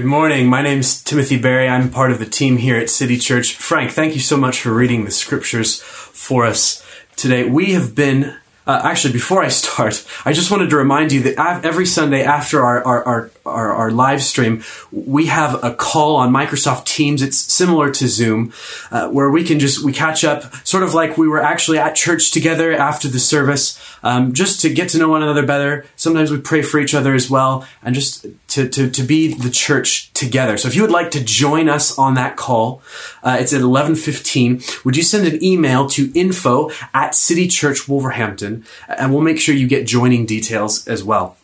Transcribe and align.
Good 0.00 0.08
morning. 0.08 0.46
My 0.46 0.62
name's 0.62 1.02
Timothy 1.02 1.38
Barry. 1.38 1.68
I'm 1.68 1.90
part 1.90 2.10
of 2.10 2.18
the 2.18 2.24
team 2.24 2.56
here 2.56 2.78
at 2.78 2.88
City 2.88 3.18
Church. 3.18 3.54
Frank, 3.56 3.90
thank 3.90 4.14
you 4.14 4.20
so 4.20 4.38
much 4.38 4.62
for 4.62 4.72
reading 4.72 5.04
the 5.04 5.10
scriptures 5.10 5.78
for 5.82 6.46
us 6.46 6.82
today. 7.16 7.46
We 7.46 7.74
have 7.74 7.94
been, 7.94 8.34
uh, 8.66 8.80
actually, 8.82 9.12
before 9.12 9.44
I 9.44 9.48
start, 9.48 10.06
I 10.24 10.32
just 10.32 10.50
wanted 10.50 10.70
to 10.70 10.76
remind 10.78 11.12
you 11.12 11.20
that 11.24 11.66
every 11.66 11.84
Sunday 11.84 12.22
after 12.22 12.64
our, 12.64 12.82
our, 12.82 13.04
our, 13.04 13.30
our, 13.44 13.72
our 13.74 13.90
live 13.90 14.22
stream, 14.22 14.64
we 14.90 15.26
have 15.26 15.62
a 15.62 15.74
call 15.74 16.16
on 16.16 16.32
Microsoft 16.32 16.86
Teams. 16.86 17.20
It's 17.20 17.36
similar 17.36 17.90
to 17.90 18.08
Zoom, 18.08 18.54
uh, 18.90 19.10
where 19.10 19.28
we 19.28 19.44
can 19.44 19.58
just, 19.58 19.84
we 19.84 19.92
catch 19.92 20.24
up 20.24 20.66
sort 20.66 20.82
of 20.82 20.94
like 20.94 21.18
we 21.18 21.28
were 21.28 21.42
actually 21.42 21.76
at 21.76 21.94
church 21.94 22.30
together 22.30 22.72
after 22.72 23.06
the 23.06 23.20
service 23.20 23.78
um, 24.02 24.32
just 24.32 24.60
to 24.62 24.72
get 24.72 24.88
to 24.90 24.98
know 24.98 25.08
one 25.08 25.22
another 25.22 25.44
better. 25.44 25.86
Sometimes 25.96 26.30
we 26.30 26.40
pray 26.40 26.62
for 26.62 26.78
each 26.80 26.94
other 26.94 27.14
as 27.14 27.30
well, 27.30 27.66
and 27.82 27.94
just 27.94 28.26
to, 28.48 28.68
to, 28.68 28.90
to 28.90 29.02
be 29.02 29.34
the 29.34 29.50
church 29.50 30.12
together. 30.12 30.56
So 30.56 30.68
if 30.68 30.76
you 30.76 30.82
would 30.82 30.90
like 30.90 31.10
to 31.12 31.22
join 31.22 31.68
us 31.68 31.98
on 31.98 32.14
that 32.14 32.36
call, 32.36 32.82
uh, 33.22 33.36
it's 33.40 33.52
at 33.52 33.60
11.15. 33.60 34.84
Would 34.84 34.96
you 34.96 35.02
send 35.02 35.26
an 35.26 35.42
email 35.42 35.88
to 35.90 36.10
info 36.14 36.70
at 36.94 37.14
City 37.14 37.48
Church 37.48 37.88
Wolverhampton, 37.88 38.64
and 38.88 39.12
we'll 39.12 39.22
make 39.22 39.40
sure 39.40 39.54
you 39.54 39.66
get 39.66 39.86
joining 39.86 40.26
details 40.26 40.86
as 40.86 41.04
well. 41.04 41.36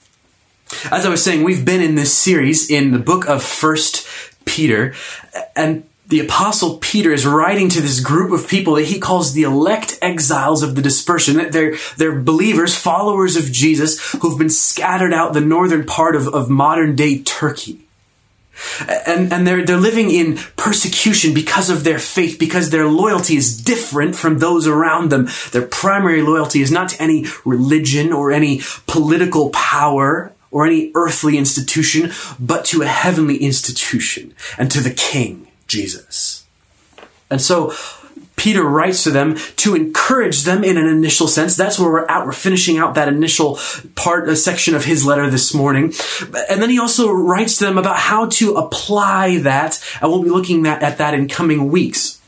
As 0.91 1.07
I 1.07 1.09
was 1.09 1.23
saying, 1.23 1.45
we've 1.45 1.65
been 1.65 1.81
in 1.81 1.95
this 1.95 2.13
series 2.13 2.71
in 2.71 2.91
the 2.91 2.99
book 2.99 3.29
of 3.29 3.43
First 3.43 4.07
Peter, 4.45 4.95
and 5.55 5.85
the 6.09 6.21
apostle 6.21 6.79
Peter 6.79 7.13
is 7.13 7.27
writing 7.27 7.69
to 7.69 7.81
this 7.81 8.01
group 8.01 8.31
of 8.31 8.49
people 8.49 8.75
that 8.75 8.87
he 8.87 8.99
calls 8.99 9.33
the 9.33 9.43
elect 9.43 9.99
exiles 10.01 10.63
of 10.63 10.77
the 10.77 10.83
dispersion. 10.83 11.37
That 11.37 11.53
they're, 11.53 11.77
they're 11.97 12.21
believers, 12.21 12.77
followers 12.77 13.37
of 13.37 13.51
Jesus, 13.51 14.13
who've 14.13 14.39
been 14.39 14.51
scattered 14.51 15.13
out 15.13 15.33
the 15.33 15.41
northern 15.41 15.85
part 15.85 16.15
of, 16.15 16.29
of 16.29 16.49
modern 16.49 16.95
day 16.95 17.23
Turkey. 17.23 17.81
And, 18.89 19.33
and 19.33 19.47
they're, 19.47 19.65
they're 19.65 19.77
living 19.77 20.11
in 20.11 20.39
persecution 20.57 21.35
because 21.35 21.69
of 21.69 21.85
their 21.85 21.99
faith, 21.99 22.39
because 22.39 22.71
their 22.71 22.87
loyalty 22.87 23.37
is 23.37 23.61
different 23.61 24.17
from 24.17 24.39
those 24.39 24.67
around 24.67 25.11
them. 25.11 25.29
Their 25.53 25.67
primary 25.67 26.23
loyalty 26.23 26.63
is 26.63 26.71
not 26.71 26.91
to 26.91 27.03
any 27.03 27.27
religion 27.45 28.13
or 28.13 28.33
any 28.33 28.63
political 28.87 29.51
power 29.51 30.33
or 30.51 30.67
any 30.67 30.91
earthly 30.95 31.37
institution, 31.37 32.13
but 32.39 32.65
to 32.67 32.81
a 32.81 32.87
heavenly 32.87 33.37
institution 33.37 34.33
and 34.57 34.71
to 34.71 34.81
the 34.81 34.95
king. 34.95 35.46
Jesus. 35.67 36.45
And 37.31 37.41
so 37.41 37.73
Peter 38.37 38.63
writes 38.63 39.03
to 39.05 39.11
them 39.11 39.37
to 39.57 39.75
encourage 39.75 40.43
them 40.43 40.63
in 40.63 40.77
an 40.77 40.87
initial 40.87 41.27
sense. 41.27 41.57
That's 41.57 41.79
where 41.79 41.91
we're 41.91 42.07
at. 42.07 42.27
We're 42.27 42.33
finishing 42.33 42.79
out 42.79 42.95
that 42.95 43.09
initial 43.09 43.59
part, 43.95 44.29
a 44.29 44.37
section 44.37 44.75
of 44.75 44.85
his 44.85 45.05
letter 45.05 45.29
this 45.31 45.55
morning. 45.55 45.93
And 46.51 46.63
then 46.63 46.71
he 46.71 46.79
also 46.79 47.11
writes 47.11 47.59
to 47.59 47.65
them 47.65 47.79
about 47.79 47.97
how 47.97 48.27
to 48.27 48.55
apply 48.55 49.39
that. 49.39 49.83
And 50.01 50.11
we'll 50.11 50.23
be 50.23 50.31
looking 50.31 50.67
at, 50.67 50.83
at 50.83 50.99
that 50.99 51.15
in 51.15 51.29
coming 51.29 51.71
weeks. 51.71 52.21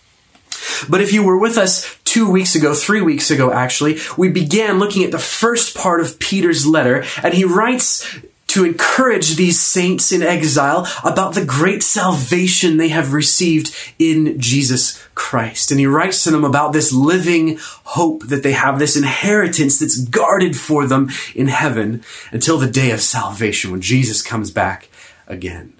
But 0.88 1.00
if 1.00 1.12
you 1.12 1.22
were 1.22 1.38
with 1.38 1.56
us 1.56 1.96
two 2.04 2.30
weeks 2.30 2.54
ago, 2.54 2.74
three 2.74 3.00
weeks 3.00 3.30
ago 3.30 3.52
actually, 3.52 3.98
we 4.16 4.28
began 4.28 4.78
looking 4.78 5.04
at 5.04 5.12
the 5.12 5.18
first 5.18 5.76
part 5.76 6.00
of 6.00 6.18
Peter's 6.18 6.66
letter, 6.66 7.04
and 7.22 7.34
he 7.34 7.44
writes 7.44 8.18
to 8.58 8.64
encourage 8.64 9.36
these 9.36 9.60
saints 9.60 10.10
in 10.10 10.20
exile 10.20 10.84
about 11.04 11.34
the 11.34 11.44
great 11.44 11.80
salvation 11.80 12.76
they 12.76 12.88
have 12.88 13.12
received 13.12 13.72
in 14.00 14.40
Jesus 14.40 15.00
Christ. 15.14 15.70
And 15.70 15.78
he 15.78 15.86
writes 15.86 16.24
to 16.24 16.32
them 16.32 16.42
about 16.42 16.72
this 16.72 16.92
living 16.92 17.58
hope 17.60 18.24
that 18.24 18.42
they 18.42 18.50
have, 18.50 18.80
this 18.80 18.96
inheritance 18.96 19.78
that's 19.78 20.04
guarded 20.04 20.56
for 20.56 20.88
them 20.88 21.08
in 21.36 21.46
heaven 21.46 22.02
until 22.32 22.58
the 22.58 22.68
day 22.68 22.90
of 22.90 23.00
salvation 23.00 23.70
when 23.70 23.80
Jesus 23.80 24.22
comes 24.22 24.50
back 24.50 24.88
again. 25.28 25.72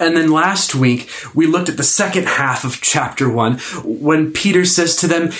And 0.00 0.16
then 0.16 0.32
last 0.32 0.74
week, 0.74 1.08
we 1.36 1.46
looked 1.46 1.68
at 1.68 1.76
the 1.76 1.84
second 1.84 2.26
half 2.26 2.64
of 2.64 2.80
chapter 2.80 3.30
one 3.30 3.58
when 3.84 4.32
Peter 4.32 4.64
says 4.64 4.96
to 4.96 5.06
them, 5.06 5.30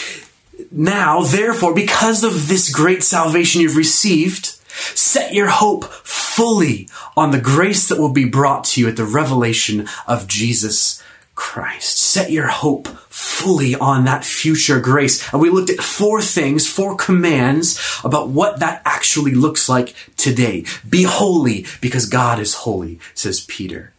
Now, 0.70 1.22
therefore, 1.22 1.74
because 1.74 2.22
of 2.22 2.46
this 2.46 2.72
great 2.72 3.02
salvation 3.02 3.62
you've 3.62 3.76
received, 3.76 4.55
Set 4.94 5.32
your 5.32 5.48
hope 5.48 5.84
fully 5.84 6.88
on 7.16 7.30
the 7.30 7.40
grace 7.40 7.88
that 7.88 7.98
will 7.98 8.12
be 8.12 8.24
brought 8.24 8.64
to 8.64 8.80
you 8.80 8.88
at 8.88 8.96
the 8.96 9.04
revelation 9.04 9.88
of 10.06 10.28
Jesus 10.28 11.02
Christ. 11.34 11.98
Set 11.98 12.30
your 12.30 12.48
hope 12.48 12.88
fully 12.88 13.74
on 13.74 14.04
that 14.04 14.24
future 14.24 14.80
grace. 14.80 15.32
And 15.32 15.40
we 15.40 15.50
looked 15.50 15.70
at 15.70 15.80
four 15.80 16.20
things, 16.20 16.66
four 16.66 16.96
commands 16.96 18.00
about 18.02 18.28
what 18.28 18.60
that 18.60 18.82
actually 18.84 19.34
looks 19.34 19.68
like 19.68 19.94
today. 20.16 20.64
Be 20.88 21.04
holy 21.04 21.66
because 21.80 22.06
God 22.06 22.38
is 22.38 22.54
holy, 22.54 22.98
says 23.14 23.40
Peter. 23.40 23.92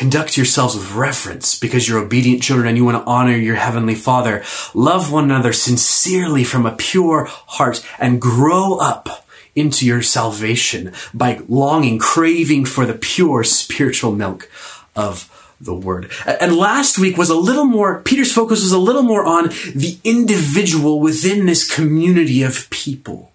Conduct 0.00 0.38
yourselves 0.38 0.74
with 0.74 0.94
reverence 0.94 1.58
because 1.58 1.86
you're 1.86 2.02
obedient 2.02 2.42
children 2.42 2.68
and 2.68 2.76
you 2.78 2.86
want 2.86 2.96
to 2.96 3.06
honor 3.06 3.36
your 3.36 3.56
heavenly 3.56 3.94
father. 3.94 4.42
Love 4.72 5.12
one 5.12 5.24
another 5.24 5.52
sincerely 5.52 6.42
from 6.42 6.64
a 6.64 6.74
pure 6.74 7.26
heart 7.28 7.86
and 7.98 8.18
grow 8.18 8.78
up 8.78 9.26
into 9.54 9.84
your 9.84 10.00
salvation 10.00 10.94
by 11.12 11.42
longing, 11.50 11.98
craving 11.98 12.64
for 12.64 12.86
the 12.86 12.94
pure 12.94 13.44
spiritual 13.44 14.12
milk 14.12 14.50
of 14.96 15.28
the 15.60 15.74
word. 15.74 16.10
And 16.24 16.56
last 16.56 16.98
week 16.98 17.18
was 17.18 17.28
a 17.28 17.34
little 17.34 17.66
more, 17.66 18.00
Peter's 18.00 18.32
focus 18.32 18.62
was 18.62 18.72
a 18.72 18.78
little 18.78 19.02
more 19.02 19.26
on 19.26 19.48
the 19.74 19.98
individual 20.02 20.98
within 20.98 21.44
this 21.44 21.70
community 21.70 22.42
of 22.42 22.70
people. 22.70 23.29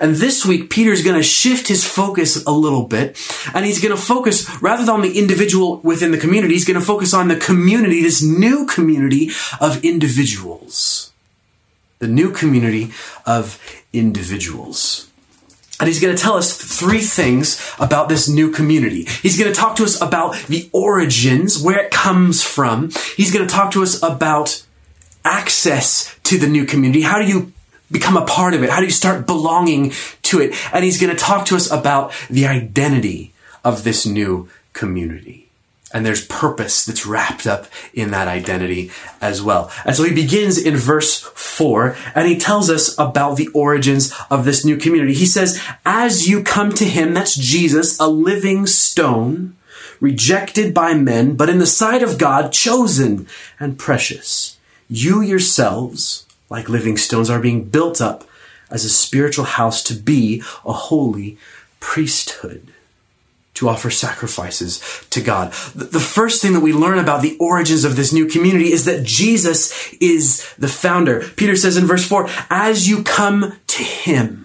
And 0.00 0.16
this 0.16 0.44
week, 0.44 0.70
Peter's 0.70 1.02
going 1.02 1.16
to 1.16 1.22
shift 1.22 1.68
his 1.68 1.86
focus 1.86 2.44
a 2.44 2.52
little 2.52 2.86
bit, 2.86 3.18
and 3.54 3.64
he's 3.64 3.80
going 3.80 3.94
to 3.94 4.00
focus, 4.00 4.48
rather 4.62 4.84
than 4.84 4.94
on 4.94 5.02
the 5.02 5.18
individual 5.18 5.78
within 5.78 6.10
the 6.10 6.18
community, 6.18 6.54
he's 6.54 6.64
going 6.64 6.78
to 6.78 6.84
focus 6.84 7.14
on 7.14 7.28
the 7.28 7.36
community, 7.36 8.02
this 8.02 8.22
new 8.22 8.66
community 8.66 9.30
of 9.60 9.84
individuals. 9.84 11.12
The 11.98 12.08
new 12.08 12.32
community 12.32 12.92
of 13.26 13.60
individuals. 13.92 15.08
And 15.78 15.88
he's 15.88 16.00
going 16.00 16.14
to 16.14 16.22
tell 16.22 16.34
us 16.34 16.56
three 16.56 17.00
things 17.00 17.60
about 17.78 18.08
this 18.08 18.28
new 18.28 18.50
community. 18.50 19.04
He's 19.04 19.38
going 19.38 19.52
to 19.52 19.58
talk 19.58 19.76
to 19.76 19.84
us 19.84 20.00
about 20.00 20.36
the 20.46 20.68
origins, 20.72 21.60
where 21.62 21.78
it 21.78 21.90
comes 21.90 22.42
from. 22.42 22.90
He's 23.16 23.32
going 23.32 23.46
to 23.46 23.52
talk 23.52 23.72
to 23.72 23.82
us 23.82 24.00
about 24.02 24.64
access 25.24 26.16
to 26.24 26.38
the 26.38 26.46
new 26.46 26.64
community. 26.64 27.02
How 27.02 27.18
do 27.18 27.26
you 27.26 27.52
become 27.92 28.16
a 28.16 28.24
part 28.24 28.54
of 28.54 28.62
it? 28.62 28.70
How 28.70 28.80
do 28.80 28.86
you 28.86 28.90
start 28.90 29.26
belonging 29.26 29.92
to 30.22 30.40
it? 30.40 30.54
And 30.72 30.84
he's 30.84 31.00
going 31.00 31.14
to 31.14 31.22
talk 31.22 31.46
to 31.46 31.56
us 31.56 31.70
about 31.70 32.12
the 32.28 32.46
identity 32.46 33.32
of 33.62 33.84
this 33.84 34.06
new 34.06 34.48
community. 34.72 35.48
And 35.94 36.06
there's 36.06 36.26
purpose 36.26 36.86
that's 36.86 37.04
wrapped 37.04 37.46
up 37.46 37.66
in 37.92 38.12
that 38.12 38.26
identity 38.26 38.90
as 39.20 39.42
well. 39.42 39.70
And 39.84 39.94
so 39.94 40.04
he 40.04 40.14
begins 40.14 40.56
in 40.56 40.74
verse 40.74 41.20
four 41.20 41.96
and 42.14 42.26
he 42.26 42.38
tells 42.38 42.70
us 42.70 42.98
about 42.98 43.36
the 43.36 43.48
origins 43.48 44.14
of 44.30 44.46
this 44.46 44.64
new 44.64 44.78
community. 44.78 45.12
He 45.12 45.26
says, 45.26 45.62
as 45.84 46.26
you 46.26 46.42
come 46.42 46.72
to 46.72 46.86
him, 46.86 47.12
that's 47.12 47.34
Jesus, 47.34 48.00
a 48.00 48.08
living 48.08 48.66
stone, 48.66 49.54
rejected 50.00 50.72
by 50.72 50.94
men, 50.94 51.36
but 51.36 51.50
in 51.50 51.58
the 51.58 51.66
sight 51.66 52.02
of 52.02 52.16
God, 52.16 52.52
chosen 52.52 53.28
and 53.60 53.78
precious. 53.78 54.56
You 54.88 55.20
yourselves 55.20 56.26
like 56.52 56.68
living 56.68 56.96
stones, 56.96 57.30
are 57.30 57.40
being 57.40 57.64
built 57.64 58.00
up 58.00 58.24
as 58.70 58.84
a 58.84 58.90
spiritual 58.90 59.44
house 59.44 59.82
to 59.82 59.94
be 59.94 60.42
a 60.64 60.72
holy 60.72 61.38
priesthood 61.80 62.68
to 63.54 63.68
offer 63.68 63.90
sacrifices 63.90 64.80
to 65.10 65.20
God. 65.20 65.52
The 65.74 66.00
first 66.00 66.40
thing 66.40 66.52
that 66.52 66.60
we 66.60 66.72
learn 66.72 66.98
about 66.98 67.22
the 67.22 67.36
origins 67.38 67.84
of 67.84 67.96
this 67.96 68.12
new 68.12 68.26
community 68.26 68.72
is 68.72 68.84
that 68.84 69.04
Jesus 69.04 69.92
is 69.94 70.54
the 70.56 70.68
founder. 70.68 71.20
Peter 71.36 71.56
says 71.56 71.76
in 71.76 71.86
verse 71.86 72.06
4, 72.06 72.28
as 72.50 72.88
you 72.88 73.02
come 73.02 73.58
to 73.66 73.82
him, 73.82 74.41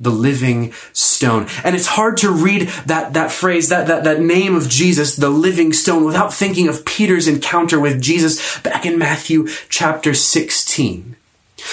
the 0.00 0.10
living 0.10 0.72
stone. 0.92 1.46
And 1.64 1.74
it's 1.74 1.86
hard 1.86 2.16
to 2.18 2.30
read 2.30 2.68
that, 2.86 3.14
that 3.14 3.32
phrase, 3.32 3.68
that, 3.68 3.86
that, 3.88 4.04
that 4.04 4.20
name 4.20 4.54
of 4.54 4.68
Jesus, 4.68 5.16
the 5.16 5.30
living 5.30 5.72
stone, 5.72 6.04
without 6.04 6.32
thinking 6.32 6.68
of 6.68 6.84
Peter's 6.84 7.26
encounter 7.26 7.80
with 7.80 8.00
Jesus 8.00 8.60
back 8.60 8.86
in 8.86 8.98
Matthew 8.98 9.48
chapter 9.68 10.14
16. 10.14 11.16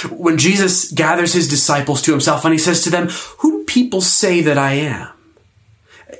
When 0.09 0.37
Jesus 0.37 0.91
gathers 0.91 1.33
his 1.33 1.47
disciples 1.47 2.01
to 2.03 2.11
himself 2.11 2.43
and 2.43 2.53
he 2.53 2.57
says 2.57 2.83
to 2.83 2.89
them, 2.89 3.09
Who 3.39 3.59
do 3.59 3.65
people 3.65 4.01
say 4.01 4.41
that 4.41 4.57
I 4.57 4.73
am? 4.73 5.09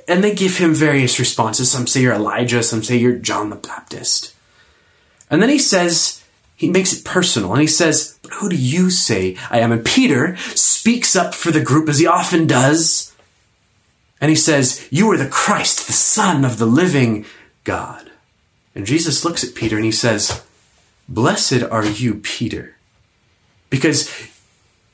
And 0.08 0.22
they 0.22 0.34
give 0.34 0.58
him 0.58 0.72
various 0.72 1.18
responses. 1.18 1.70
Some 1.70 1.88
say 1.88 2.02
you're 2.02 2.14
Elijah, 2.14 2.62
some 2.62 2.84
say 2.84 2.96
you're 2.96 3.18
John 3.18 3.50
the 3.50 3.56
Baptist. 3.56 4.34
And 5.28 5.42
then 5.42 5.48
he 5.48 5.58
says, 5.58 6.22
he 6.56 6.70
makes 6.70 6.92
it 6.92 7.04
personal 7.04 7.52
and 7.52 7.60
he 7.60 7.66
says, 7.66 8.18
But 8.22 8.32
who 8.32 8.48
do 8.48 8.56
you 8.56 8.90
say 8.90 9.36
I 9.50 9.60
am? 9.60 9.72
And 9.72 9.84
Peter 9.84 10.36
speaks 10.38 11.14
up 11.14 11.34
for 11.34 11.50
the 11.50 11.62
group 11.62 11.88
as 11.88 11.98
he 11.98 12.06
often 12.06 12.46
does. 12.46 13.14
And 14.20 14.30
he 14.30 14.36
says, 14.36 14.88
You 14.90 15.10
are 15.12 15.18
the 15.18 15.28
Christ, 15.28 15.86
the 15.86 15.92
Son 15.92 16.44
of 16.44 16.56
the 16.58 16.66
living 16.66 17.26
God. 17.64 18.10
And 18.74 18.86
Jesus 18.86 19.24
looks 19.24 19.44
at 19.44 19.54
Peter 19.54 19.76
and 19.76 19.84
he 19.84 19.92
says, 19.92 20.42
Blessed 21.08 21.62
are 21.62 21.84
you, 21.84 22.14
Peter, 22.16 22.76
because 23.68 24.10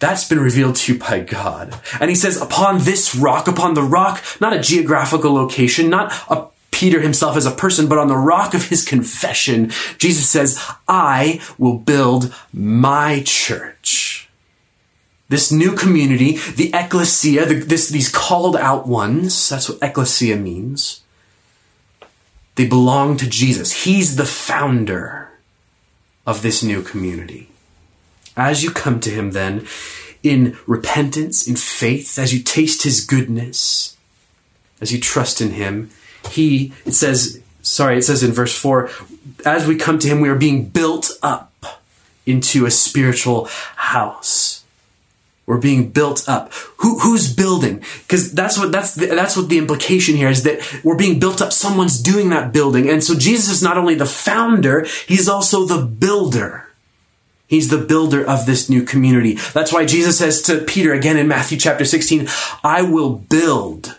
That's 0.02 0.28
been 0.28 0.40
revealed 0.40 0.74
to 0.74 0.94
you 0.94 0.98
by 0.98 1.20
God. 1.20 1.80
And 2.00 2.10
he 2.10 2.16
says, 2.16 2.36
upon 2.36 2.78
this 2.78 3.14
rock, 3.14 3.46
upon 3.46 3.74
the 3.74 3.84
rock, 3.84 4.20
not 4.40 4.52
a 4.52 4.58
geographical 4.58 5.32
location, 5.32 5.88
not 5.88 6.12
a 6.28 6.48
Peter 6.82 7.00
himself 7.00 7.36
as 7.36 7.46
a 7.46 7.52
person, 7.52 7.88
but 7.88 7.98
on 7.98 8.08
the 8.08 8.16
rock 8.16 8.54
of 8.54 8.64
his 8.64 8.84
confession, 8.84 9.70
Jesus 9.98 10.28
says, 10.28 10.60
I 10.88 11.40
will 11.56 11.78
build 11.78 12.34
my 12.52 13.22
church. 13.24 14.28
This 15.28 15.52
new 15.52 15.76
community, 15.76 16.38
the 16.56 16.72
ecclesia, 16.74 17.46
the, 17.46 17.54
this, 17.54 17.88
these 17.88 18.10
called 18.10 18.56
out 18.56 18.88
ones, 18.88 19.48
that's 19.48 19.68
what 19.68 19.78
ecclesia 19.80 20.34
means. 20.34 21.04
They 22.56 22.66
belong 22.66 23.16
to 23.18 23.30
Jesus. 23.30 23.84
He's 23.84 24.16
the 24.16 24.24
founder 24.24 25.30
of 26.26 26.42
this 26.42 26.64
new 26.64 26.82
community. 26.82 27.48
As 28.36 28.64
you 28.64 28.72
come 28.72 28.98
to 29.02 29.10
him 29.10 29.30
then, 29.30 29.68
in 30.24 30.58
repentance, 30.66 31.46
in 31.46 31.54
faith, 31.54 32.18
as 32.18 32.34
you 32.34 32.42
taste 32.42 32.82
his 32.82 33.06
goodness, 33.06 33.96
as 34.80 34.90
you 34.90 34.98
trust 34.98 35.40
in 35.40 35.50
him, 35.50 35.88
he, 36.30 36.72
it 36.84 36.92
says, 36.92 37.40
sorry, 37.62 37.98
it 37.98 38.02
says 38.02 38.22
in 38.22 38.32
verse 38.32 38.56
4, 38.56 38.90
as 39.44 39.66
we 39.66 39.76
come 39.76 39.98
to 39.98 40.08
him, 40.08 40.20
we 40.20 40.28
are 40.28 40.34
being 40.34 40.66
built 40.66 41.10
up 41.22 41.52
into 42.26 42.66
a 42.66 42.70
spiritual 42.70 43.48
house. 43.76 44.62
We're 45.46 45.58
being 45.58 45.90
built 45.90 46.28
up. 46.28 46.52
Who, 46.78 47.00
who's 47.00 47.34
building? 47.34 47.82
Because 48.02 48.32
that's 48.32 48.56
what 48.56 48.70
that's 48.70 48.94
the, 48.94 49.06
that's 49.06 49.36
what 49.36 49.48
the 49.48 49.58
implication 49.58 50.14
here 50.14 50.28
is 50.28 50.44
that 50.44 50.60
we're 50.84 50.96
being 50.96 51.18
built 51.18 51.42
up. 51.42 51.52
Someone's 51.52 52.00
doing 52.00 52.30
that 52.30 52.52
building, 52.52 52.88
and 52.88 53.02
so 53.02 53.14
Jesus 53.14 53.50
is 53.50 53.62
not 53.62 53.76
only 53.76 53.96
the 53.96 54.06
founder; 54.06 54.86
he's 55.08 55.28
also 55.28 55.66
the 55.66 55.84
builder. 55.84 56.68
He's 57.48 57.68
the 57.68 57.78
builder 57.78 58.24
of 58.24 58.46
this 58.46 58.70
new 58.70 58.82
community. 58.82 59.34
That's 59.52 59.72
why 59.72 59.84
Jesus 59.84 60.16
says 60.16 60.40
to 60.42 60.60
Peter 60.60 60.94
again 60.94 61.18
in 61.18 61.28
Matthew 61.28 61.58
chapter 61.58 61.84
16, 61.84 62.28
"I 62.62 62.82
will 62.82 63.10
build 63.10 63.98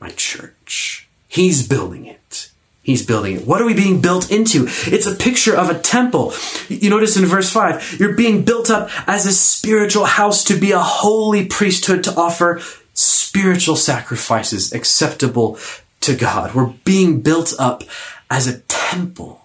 my 0.00 0.10
church." 0.10 1.01
He's 1.32 1.66
building 1.66 2.04
it. 2.04 2.50
He's 2.82 3.06
building 3.06 3.36
it. 3.36 3.46
What 3.46 3.62
are 3.62 3.64
we 3.64 3.72
being 3.72 4.02
built 4.02 4.30
into? 4.30 4.66
It's 4.68 5.06
a 5.06 5.14
picture 5.14 5.56
of 5.56 5.70
a 5.70 5.78
temple. 5.78 6.34
You 6.68 6.90
notice 6.90 7.16
in 7.16 7.24
verse 7.24 7.50
5, 7.50 7.96
you're 7.98 8.12
being 8.12 8.44
built 8.44 8.68
up 8.68 8.90
as 9.08 9.24
a 9.24 9.32
spiritual 9.32 10.04
house 10.04 10.44
to 10.44 10.60
be 10.60 10.72
a 10.72 10.78
holy 10.78 11.46
priesthood 11.46 12.04
to 12.04 12.14
offer 12.16 12.60
spiritual 12.92 13.76
sacrifices 13.76 14.74
acceptable 14.74 15.58
to 16.00 16.14
God. 16.14 16.54
We're 16.54 16.74
being 16.84 17.22
built 17.22 17.54
up 17.58 17.82
as 18.30 18.46
a 18.46 18.60
temple. 18.68 19.40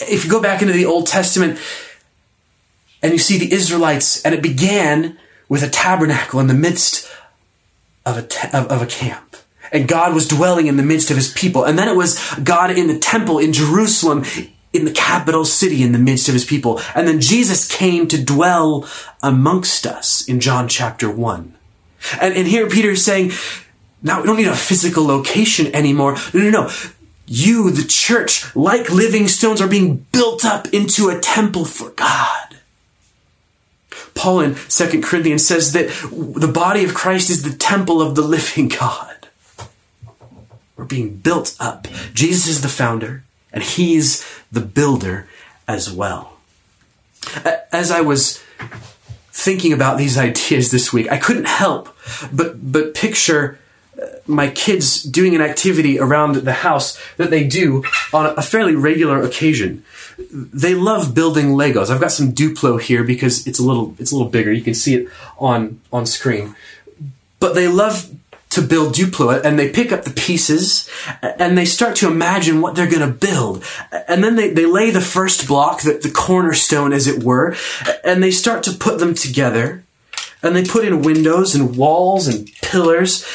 If 0.00 0.26
you 0.26 0.30
go 0.30 0.42
back 0.42 0.60
into 0.60 0.74
the 0.74 0.84
Old 0.84 1.06
Testament 1.06 1.58
and 3.02 3.12
you 3.12 3.18
see 3.18 3.38
the 3.38 3.54
Israelites, 3.54 4.20
and 4.22 4.34
it 4.34 4.42
began 4.42 5.16
with 5.48 5.62
a 5.62 5.70
tabernacle 5.70 6.40
in 6.40 6.48
the 6.48 6.52
midst 6.52 7.10
of 8.04 8.18
a, 8.18 8.22
te- 8.22 8.48
of, 8.52 8.66
of 8.66 8.82
a 8.82 8.86
camp 8.86 9.31
and 9.72 9.88
God 9.88 10.14
was 10.14 10.28
dwelling 10.28 10.66
in 10.66 10.76
the 10.76 10.82
midst 10.82 11.10
of 11.10 11.16
his 11.16 11.32
people. 11.32 11.64
And 11.64 11.78
then 11.78 11.88
it 11.88 11.96
was 11.96 12.34
God 12.44 12.70
in 12.70 12.86
the 12.86 12.98
temple 12.98 13.38
in 13.38 13.52
Jerusalem, 13.52 14.24
in 14.72 14.84
the 14.84 14.92
capital 14.92 15.44
city 15.44 15.82
in 15.82 15.92
the 15.92 15.98
midst 15.98 16.28
of 16.28 16.34
his 16.34 16.44
people. 16.44 16.80
And 16.94 17.08
then 17.08 17.20
Jesus 17.20 17.66
came 17.66 18.06
to 18.08 18.22
dwell 18.22 18.86
amongst 19.22 19.86
us 19.86 20.28
in 20.28 20.40
John 20.40 20.68
chapter 20.68 21.10
1. 21.10 21.54
And, 22.20 22.34
and 22.34 22.46
here 22.46 22.68
Peter 22.68 22.90
is 22.90 23.04
saying, 23.04 23.32
now 24.02 24.20
we 24.20 24.26
don't 24.26 24.36
need 24.36 24.48
a 24.48 24.56
physical 24.56 25.06
location 25.06 25.74
anymore. 25.74 26.16
No, 26.34 26.40
no, 26.40 26.50
no. 26.50 26.70
You, 27.26 27.70
the 27.70 27.86
church, 27.86 28.54
like 28.54 28.90
living 28.90 29.28
stones, 29.28 29.60
are 29.60 29.68
being 29.68 30.06
built 30.12 30.44
up 30.44 30.66
into 30.68 31.08
a 31.08 31.20
temple 31.20 31.64
for 31.64 31.90
God. 31.90 32.56
Paul 34.14 34.40
in 34.40 34.54
2 34.54 35.00
Corinthians 35.00 35.46
says 35.46 35.72
that 35.72 35.88
the 36.10 36.50
body 36.52 36.84
of 36.84 36.94
Christ 36.94 37.30
is 37.30 37.42
the 37.42 37.56
temple 37.56 38.02
of 38.02 38.14
the 38.14 38.22
living 38.22 38.68
God. 38.68 39.11
We're 40.82 40.88
being 40.88 41.18
built 41.18 41.54
up. 41.60 41.86
Jesus 42.12 42.48
is 42.48 42.60
the 42.60 42.68
founder, 42.68 43.22
and 43.52 43.62
he's 43.62 44.28
the 44.50 44.60
builder 44.60 45.28
as 45.68 45.92
well. 45.92 46.32
As 47.70 47.92
I 47.92 48.00
was 48.00 48.42
thinking 49.30 49.72
about 49.72 49.96
these 49.96 50.18
ideas 50.28 50.72
this 50.72 50.92
week, 50.92 51.08
I 51.08 51.18
couldn't 51.18 51.46
help 51.46 51.96
but 52.32 52.72
but 52.72 52.94
picture 52.94 53.60
uh, 53.96 54.06
my 54.26 54.48
kids 54.48 55.04
doing 55.04 55.36
an 55.36 55.40
activity 55.40 56.00
around 56.00 56.34
the 56.34 56.52
house 56.52 56.98
that 57.16 57.30
they 57.30 57.46
do 57.46 57.84
on 58.12 58.34
a 58.36 58.42
fairly 58.42 58.74
regular 58.74 59.22
occasion. 59.22 59.84
They 60.32 60.74
love 60.74 61.14
building 61.14 61.50
Legos. 61.50 61.90
I've 61.90 62.00
got 62.00 62.10
some 62.10 62.32
Duplo 62.32 62.80
here 62.80 63.04
because 63.04 63.46
it's 63.46 63.60
a 63.60 63.62
little 63.62 63.94
it's 64.00 64.10
a 64.10 64.16
little 64.16 64.32
bigger. 64.32 64.50
You 64.50 64.62
can 64.62 64.74
see 64.74 64.96
it 64.96 65.08
on 65.38 65.80
on 65.92 66.06
screen. 66.06 66.56
But 67.38 67.54
they 67.54 67.68
love 67.68 68.10
to 68.52 68.62
build 68.62 68.94
Duplo 68.94 69.42
and 69.42 69.58
they 69.58 69.70
pick 69.70 69.92
up 69.92 70.04
the 70.04 70.10
pieces 70.10 70.88
and 71.22 71.56
they 71.56 71.64
start 71.64 71.96
to 71.96 72.08
imagine 72.10 72.60
what 72.60 72.74
they're 72.74 72.90
going 72.90 73.06
to 73.06 73.14
build. 73.26 73.64
And 74.08 74.22
then 74.22 74.36
they, 74.36 74.50
they 74.50 74.66
lay 74.66 74.90
the 74.90 75.00
first 75.00 75.48
block, 75.48 75.82
the, 75.82 75.94
the 75.94 76.10
cornerstone 76.10 76.92
as 76.92 77.06
it 77.06 77.22
were, 77.22 77.56
and 78.04 78.22
they 78.22 78.30
start 78.30 78.62
to 78.64 78.72
put 78.72 78.98
them 78.98 79.14
together 79.14 79.84
and 80.42 80.54
they 80.54 80.64
put 80.64 80.84
in 80.84 81.02
windows 81.02 81.54
and 81.54 81.76
walls 81.76 82.26
and 82.26 82.50
pillars 82.62 83.26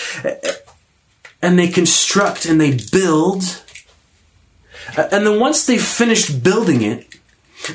and 1.42 1.58
they 1.58 1.68
construct 1.68 2.46
and 2.46 2.60
they 2.60 2.78
build. 2.92 3.64
And 4.98 5.26
then 5.26 5.40
once 5.40 5.66
they've 5.66 5.82
finished 5.82 6.44
building 6.44 6.82
it, 6.82 7.08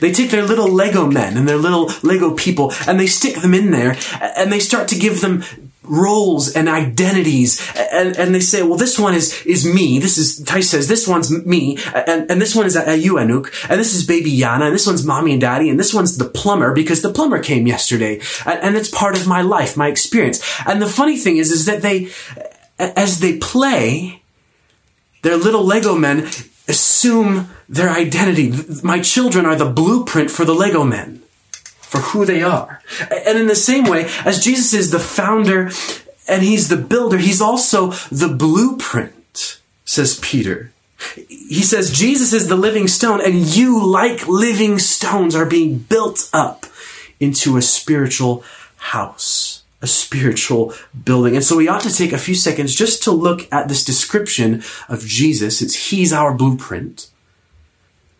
they 0.00 0.12
take 0.12 0.30
their 0.30 0.44
little 0.44 0.68
Lego 0.68 1.06
men 1.06 1.36
and 1.36 1.48
their 1.48 1.56
little 1.56 1.90
Lego 2.02 2.34
people 2.34 2.72
and 2.86 3.00
they 3.00 3.06
stick 3.06 3.36
them 3.36 3.52
in 3.52 3.72
there 3.72 3.96
and 4.20 4.52
they 4.52 4.60
start 4.60 4.88
to 4.88 4.98
give 4.98 5.20
them 5.20 5.42
roles 5.84 6.54
and 6.54 6.68
identities 6.68 7.60
and, 7.92 8.16
and 8.16 8.34
they 8.34 8.40
say 8.40 8.62
well 8.62 8.76
this 8.76 8.98
one 8.98 9.14
is 9.14 9.44
is 9.44 9.66
me. 9.66 9.98
This 9.98 10.16
is 10.16 10.42
Tice 10.44 10.70
says 10.70 10.88
this 10.88 11.08
one's 11.08 11.30
me 11.44 11.78
and, 11.94 12.30
and 12.30 12.40
this 12.40 12.54
one 12.54 12.66
is 12.66 12.76
a 12.76 12.96
you 12.96 13.14
Anouk 13.14 13.68
and 13.68 13.80
this 13.80 13.94
is 13.94 14.06
baby 14.06 14.36
Yana 14.36 14.66
and 14.66 14.74
this 14.74 14.86
one's 14.86 15.04
mommy 15.04 15.32
and 15.32 15.40
daddy 15.40 15.68
and 15.68 15.78
this 15.78 15.92
one's 15.92 16.18
the 16.18 16.28
plumber 16.28 16.72
because 16.72 17.02
the 17.02 17.12
plumber 17.12 17.42
came 17.42 17.66
yesterday 17.66 18.20
and, 18.46 18.60
and 18.60 18.76
it's 18.76 18.88
part 18.88 19.16
of 19.16 19.26
my 19.26 19.42
life 19.42 19.76
my 19.76 19.88
experience. 19.88 20.42
And 20.66 20.80
the 20.80 20.86
funny 20.86 21.16
thing 21.16 21.36
is 21.36 21.50
is 21.50 21.66
that 21.66 21.82
they 21.82 22.10
as 22.78 23.20
they 23.20 23.38
play 23.38 24.22
their 25.22 25.36
little 25.36 25.64
Lego 25.64 25.96
men 25.96 26.28
assume 26.68 27.50
their 27.68 27.90
identity. 27.90 28.52
My 28.82 29.00
children 29.00 29.46
are 29.46 29.56
the 29.56 29.68
blueprint 29.68 30.30
for 30.30 30.44
the 30.44 30.54
Lego 30.54 30.84
men 30.84 31.22
for 31.92 31.98
who 31.98 32.24
they 32.24 32.42
are. 32.42 32.80
And 33.26 33.38
in 33.38 33.48
the 33.48 33.54
same 33.54 33.84
way, 33.84 34.10
as 34.24 34.42
Jesus 34.42 34.72
is 34.72 34.90
the 34.90 34.98
founder 34.98 35.70
and 36.26 36.42
he's 36.42 36.68
the 36.68 36.78
builder, 36.78 37.18
he's 37.18 37.42
also 37.42 37.90
the 38.10 38.34
blueprint, 38.34 39.60
says 39.84 40.18
Peter. 40.22 40.72
He 41.28 41.62
says 41.62 41.90
Jesus 41.90 42.32
is 42.32 42.48
the 42.48 42.56
living 42.56 42.88
stone, 42.88 43.20
and 43.20 43.44
you, 43.54 43.84
like 43.86 44.26
living 44.26 44.78
stones, 44.78 45.34
are 45.34 45.44
being 45.44 45.76
built 45.76 46.30
up 46.32 46.64
into 47.20 47.58
a 47.58 47.62
spiritual 47.62 48.42
house, 48.76 49.62
a 49.82 49.86
spiritual 49.86 50.72
building. 51.04 51.34
And 51.34 51.44
so 51.44 51.58
we 51.58 51.68
ought 51.68 51.82
to 51.82 51.94
take 51.94 52.12
a 52.12 52.18
few 52.18 52.34
seconds 52.34 52.74
just 52.74 53.02
to 53.02 53.10
look 53.10 53.52
at 53.52 53.68
this 53.68 53.84
description 53.84 54.62
of 54.88 55.04
Jesus. 55.04 55.60
It's 55.60 55.90
He's 55.90 56.10
our 56.10 56.32
blueprint 56.32 57.08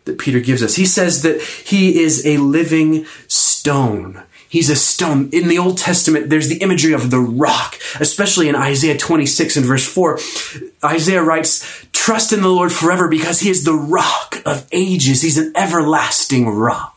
that 0.05 0.19
Peter 0.19 0.39
gives 0.39 0.63
us. 0.63 0.75
He 0.75 0.85
says 0.85 1.21
that 1.23 1.41
He 1.41 2.01
is 2.01 2.25
a 2.25 2.37
living 2.37 3.05
stone. 3.27 4.23
He's 4.53 4.69
a 4.69 4.75
stone. 4.75 5.31
In 5.31 5.47
the 5.47 5.57
Old 5.57 5.79
Testament, 5.79 6.29
there's 6.29 6.47
the 6.47 6.61
imagery 6.61 6.93
of 6.93 7.09
the 7.09 7.19
rock, 7.19 7.79
especially 7.99 8.47
in 8.47 8.55
Isaiah 8.55 8.95
26 8.95 9.57
and 9.57 9.65
verse 9.65 9.87
4. 9.87 10.19
Isaiah 10.83 11.23
writes, 11.23 11.83
Trust 11.91 12.31
in 12.31 12.43
the 12.43 12.49
Lord 12.49 12.71
forever 12.71 13.07
because 13.07 13.39
he 13.39 13.49
is 13.49 13.63
the 13.63 13.73
rock 13.73 14.43
of 14.45 14.67
ages. 14.71 15.23
He's 15.23 15.39
an 15.39 15.53
everlasting 15.55 16.47
rock. 16.47 16.92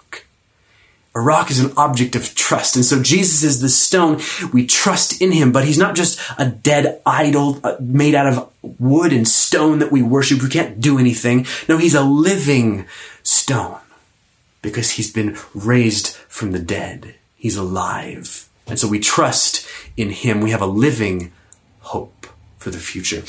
A 1.17 1.21
rock 1.21 1.51
is 1.51 1.61
an 1.61 1.73
object 1.79 2.15
of 2.15 2.35
trust. 2.35 2.77
And 2.77 2.85
so 2.85 3.03
Jesus 3.03 3.43
is 3.43 3.63
the 3.63 3.71
stone. 3.71 4.21
We 4.53 4.67
trust 4.67 5.23
in 5.23 5.33
him, 5.33 5.51
but 5.51 5.65
he's 5.65 5.79
not 5.79 5.95
just 5.95 6.21
a 6.37 6.45
dead 6.45 7.01
idol 7.07 7.59
uh, 7.65 7.77
made 7.81 8.15
out 8.15 8.27
of 8.27 8.53
wood 8.79 9.15
and 9.15 9.27
stone 9.27 9.79
that 9.79 9.91
we 9.91 10.03
worship. 10.03 10.43
We 10.43 10.51
can't 10.51 10.79
do 10.79 10.99
anything. 10.99 11.47
No, 11.71 11.79
he's 11.79 11.95
a 11.95 12.03
living 12.03 12.85
stone 13.23 13.79
because 14.61 14.91
he's 14.91 15.11
been 15.11 15.39
raised 15.55 16.09
from 16.29 16.53
the 16.53 16.59
dead. 16.59 17.15
He's 17.35 17.57
alive. 17.57 18.51
And 18.67 18.79
so 18.79 18.87
we 18.87 19.01
trust 19.01 19.67
in 19.97 20.11
him. 20.11 20.43
We 20.43 20.51
have 20.51 20.61
a 20.61 20.67
living 20.67 21.33
hope 21.81 22.27
for 22.59 22.69
the 22.69 22.79
future. 22.79 23.23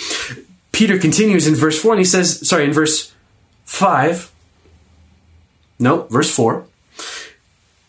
Peter 0.74 1.00
continues 1.00 1.48
in 1.48 1.56
verse 1.56 1.82
4 1.82 1.94
and 1.94 2.02
he 2.02 2.06
says, 2.06 2.46
sorry, 2.46 2.66
in 2.66 2.74
verse 2.74 3.14
5, 3.64 4.30
no, 5.80 6.04
verse 6.10 6.36
4. 6.36 6.67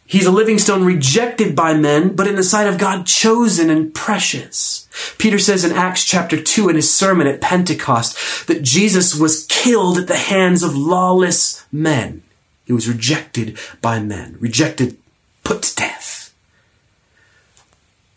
He's 0.08 0.24
a 0.24 0.32
living 0.32 0.58
stone 0.58 0.84
rejected 0.86 1.54
by 1.54 1.74
men, 1.74 2.16
but 2.16 2.26
in 2.26 2.34
the 2.34 2.42
sight 2.42 2.66
of 2.66 2.78
God 2.78 3.04
chosen 3.04 3.68
and 3.68 3.94
precious. 3.94 4.88
Peter 5.18 5.38
says 5.38 5.66
in 5.66 5.72
Acts 5.72 6.02
chapter 6.02 6.40
2 6.42 6.70
in 6.70 6.76
his 6.76 6.92
sermon 6.92 7.26
at 7.26 7.42
Pentecost 7.42 8.46
that 8.46 8.62
Jesus 8.62 9.14
was 9.14 9.44
killed 9.50 9.98
at 9.98 10.06
the 10.06 10.16
hands 10.16 10.62
of 10.62 10.74
lawless 10.74 11.66
men. 11.70 12.22
He 12.64 12.72
was 12.72 12.88
rejected 12.88 13.58
by 13.82 14.00
men, 14.00 14.38
rejected, 14.40 14.96
put 15.44 15.62
to 15.62 15.76
death. 15.76 16.32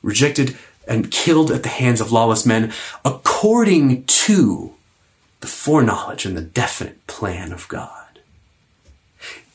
rejected 0.01 0.57
and 0.87 1.11
killed 1.11 1.51
at 1.51 1.63
the 1.63 1.69
hands 1.69 2.01
of 2.01 2.11
lawless 2.11 2.45
men 2.45 2.71
according 3.05 4.03
to 4.05 4.73
the 5.41 5.47
foreknowledge 5.47 6.25
and 6.25 6.37
the 6.37 6.41
definite 6.41 7.05
plan 7.07 7.51
of 7.51 7.67
God. 7.67 8.00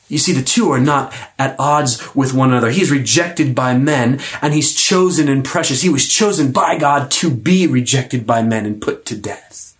You 0.09 0.17
see, 0.17 0.31
the 0.31 0.41
two 0.41 0.71
are 0.71 0.79
not 0.79 1.13
at 1.37 1.59
odds 1.59 2.15
with 2.15 2.33
one 2.33 2.49
another. 2.49 2.69
He's 2.69 2.91
rejected 2.91 3.53
by 3.53 3.77
men 3.77 4.19
and 4.41 4.53
he's 4.53 4.73
chosen 4.73 5.27
and 5.27 5.43
precious. 5.43 5.81
He 5.81 5.89
was 5.89 6.07
chosen 6.07 6.51
by 6.51 6.77
God 6.77 7.11
to 7.11 7.29
be 7.29 7.67
rejected 7.67 8.25
by 8.25 8.41
men 8.41 8.65
and 8.65 8.81
put 8.81 9.05
to 9.07 9.17
death. 9.17 9.75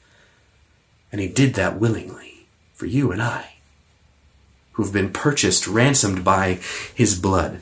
And 1.11 1.21
he 1.21 1.27
did 1.27 1.53
that 1.53 1.79
willingly 1.79 2.47
for 2.73 2.85
you 2.85 3.11
and 3.11 3.21
I, 3.21 3.53
who've 4.73 4.91
been 4.91 5.13
purchased, 5.13 5.65
ransomed 5.65 6.25
by 6.25 6.59
his 6.93 7.17
blood 7.17 7.61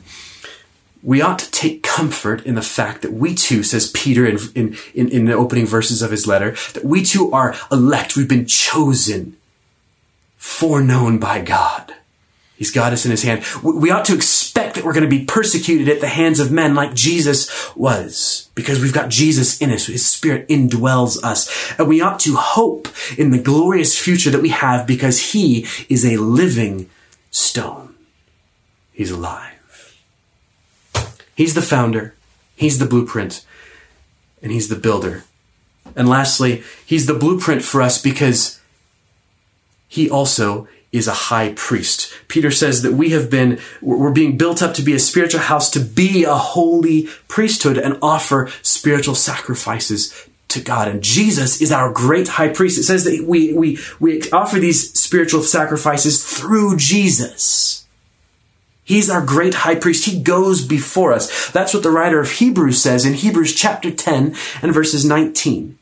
we 1.06 1.22
ought 1.22 1.38
to 1.38 1.50
take 1.52 1.84
comfort 1.84 2.44
in 2.44 2.56
the 2.56 2.62
fact 2.62 3.02
that 3.02 3.12
we 3.12 3.32
too, 3.32 3.62
says 3.62 3.92
Peter 3.92 4.26
in, 4.26 4.38
in, 4.56 4.76
in, 4.92 5.08
in, 5.08 5.24
the 5.26 5.34
opening 5.34 5.64
verses 5.64 6.02
of 6.02 6.10
his 6.10 6.26
letter, 6.26 6.56
that 6.74 6.84
we 6.84 7.04
too 7.04 7.30
are 7.30 7.54
elect. 7.70 8.16
We've 8.16 8.28
been 8.28 8.44
chosen, 8.44 9.36
foreknown 10.36 11.18
by 11.18 11.42
God. 11.42 11.94
He's 12.56 12.70
got 12.70 12.92
us 12.92 13.04
in 13.04 13.10
his 13.10 13.22
hand. 13.22 13.44
We 13.62 13.90
ought 13.90 14.06
to 14.06 14.14
expect 14.14 14.74
that 14.74 14.84
we're 14.84 14.94
going 14.94 15.08
to 15.08 15.10
be 15.10 15.24
persecuted 15.24 15.88
at 15.88 16.00
the 16.00 16.08
hands 16.08 16.40
of 16.40 16.50
men 16.50 16.74
like 16.74 16.94
Jesus 16.94 17.74
was, 17.76 18.48
because 18.54 18.80
we've 18.80 18.94
got 18.94 19.10
Jesus 19.10 19.60
in 19.60 19.70
us. 19.70 19.86
His 19.86 20.06
spirit 20.06 20.48
indwells 20.48 21.22
us. 21.22 21.72
And 21.78 21.86
we 21.86 22.00
ought 22.00 22.18
to 22.20 22.36
hope 22.36 22.88
in 23.18 23.30
the 23.30 23.38
glorious 23.38 23.98
future 23.98 24.30
that 24.30 24.40
we 24.40 24.48
have 24.48 24.86
because 24.86 25.32
he 25.32 25.66
is 25.90 26.06
a 26.06 26.16
living 26.16 26.88
stone. 27.30 27.94
He's 28.92 29.10
alive. 29.10 29.52
He's 31.34 31.54
the 31.54 31.62
founder, 31.62 32.14
He's 32.56 32.78
the 32.78 32.86
blueprint, 32.86 33.44
and 34.42 34.50
He's 34.50 34.68
the 34.68 34.76
builder. 34.76 35.24
And 35.94 36.08
lastly, 36.08 36.62
He's 36.86 37.04
the 37.04 37.12
blueprint 37.12 37.62
for 37.62 37.82
us 37.82 38.00
because 38.00 38.58
He 39.86 40.08
also 40.08 40.66
is 40.92 41.08
a 41.08 41.12
high 41.12 41.52
priest. 41.56 42.12
Peter 42.28 42.50
says 42.50 42.82
that 42.82 42.92
we 42.92 43.10
have 43.10 43.30
been, 43.30 43.60
we're 43.82 44.12
being 44.12 44.36
built 44.36 44.62
up 44.62 44.74
to 44.74 44.82
be 44.82 44.94
a 44.94 44.98
spiritual 44.98 45.40
house, 45.40 45.70
to 45.70 45.80
be 45.80 46.24
a 46.24 46.34
holy 46.34 47.08
priesthood 47.28 47.76
and 47.76 47.98
offer 48.00 48.48
spiritual 48.62 49.14
sacrifices 49.14 50.28
to 50.48 50.60
God. 50.60 50.88
And 50.88 51.02
Jesus 51.02 51.60
is 51.60 51.72
our 51.72 51.92
great 51.92 52.28
high 52.28 52.48
priest. 52.48 52.78
It 52.78 52.84
says 52.84 53.04
that 53.04 53.24
we, 53.26 53.52
we, 53.52 53.78
we 53.98 54.22
offer 54.30 54.58
these 54.58 54.98
spiritual 54.98 55.42
sacrifices 55.42 56.24
through 56.24 56.76
Jesus. 56.76 57.86
He's 58.84 59.10
our 59.10 59.24
great 59.24 59.54
high 59.54 59.74
priest. 59.74 60.06
He 60.06 60.22
goes 60.22 60.64
before 60.64 61.12
us. 61.12 61.50
That's 61.50 61.74
what 61.74 61.82
the 61.82 61.90
writer 61.90 62.20
of 62.20 62.30
Hebrews 62.30 62.80
says 62.80 63.04
in 63.04 63.14
Hebrews 63.14 63.54
chapter 63.54 63.90
10 63.90 64.36
and 64.62 64.72
verses 64.72 65.04
19 65.04 65.76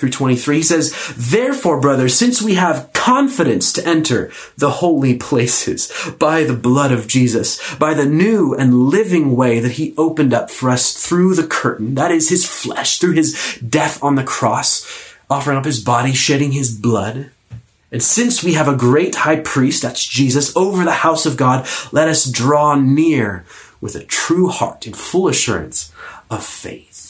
through 0.00 0.10
23. 0.10 0.56
He 0.56 0.62
says, 0.62 1.14
Therefore, 1.16 1.80
brothers, 1.80 2.14
since 2.14 2.40
we 2.40 2.54
have 2.54 2.90
confidence 2.94 3.72
to 3.74 3.86
enter 3.86 4.32
the 4.56 4.70
holy 4.70 5.16
places 5.16 5.92
by 6.18 6.42
the 6.44 6.56
blood 6.56 6.90
of 6.90 7.06
Jesus, 7.06 7.74
by 7.76 7.94
the 7.94 8.06
new 8.06 8.54
and 8.54 8.88
living 8.88 9.36
way 9.36 9.60
that 9.60 9.72
he 9.72 9.94
opened 9.96 10.32
up 10.32 10.50
for 10.50 10.70
us 10.70 10.94
through 10.94 11.34
the 11.34 11.46
curtain, 11.46 11.94
that 11.94 12.10
is 12.10 12.30
his 12.30 12.46
flesh, 12.46 12.98
through 12.98 13.12
his 13.12 13.58
death 13.66 14.02
on 14.02 14.14
the 14.14 14.24
cross, 14.24 14.86
offering 15.28 15.58
up 15.58 15.64
his 15.64 15.80
body, 15.80 16.12
shedding 16.12 16.52
his 16.52 16.76
blood, 16.76 17.30
and 17.92 18.02
since 18.02 18.44
we 18.44 18.54
have 18.54 18.68
a 18.68 18.76
great 18.76 19.16
high 19.16 19.40
priest, 19.40 19.82
that's 19.82 20.06
Jesus, 20.06 20.56
over 20.56 20.84
the 20.84 20.92
house 20.92 21.26
of 21.26 21.36
God, 21.36 21.66
let 21.90 22.08
us 22.08 22.30
draw 22.30 22.76
near 22.76 23.44
with 23.80 23.96
a 23.96 24.04
true 24.04 24.48
heart 24.48 24.86
in 24.86 24.92
full 24.92 25.26
assurance 25.26 25.92
of 26.30 26.44
faith. 26.44 27.09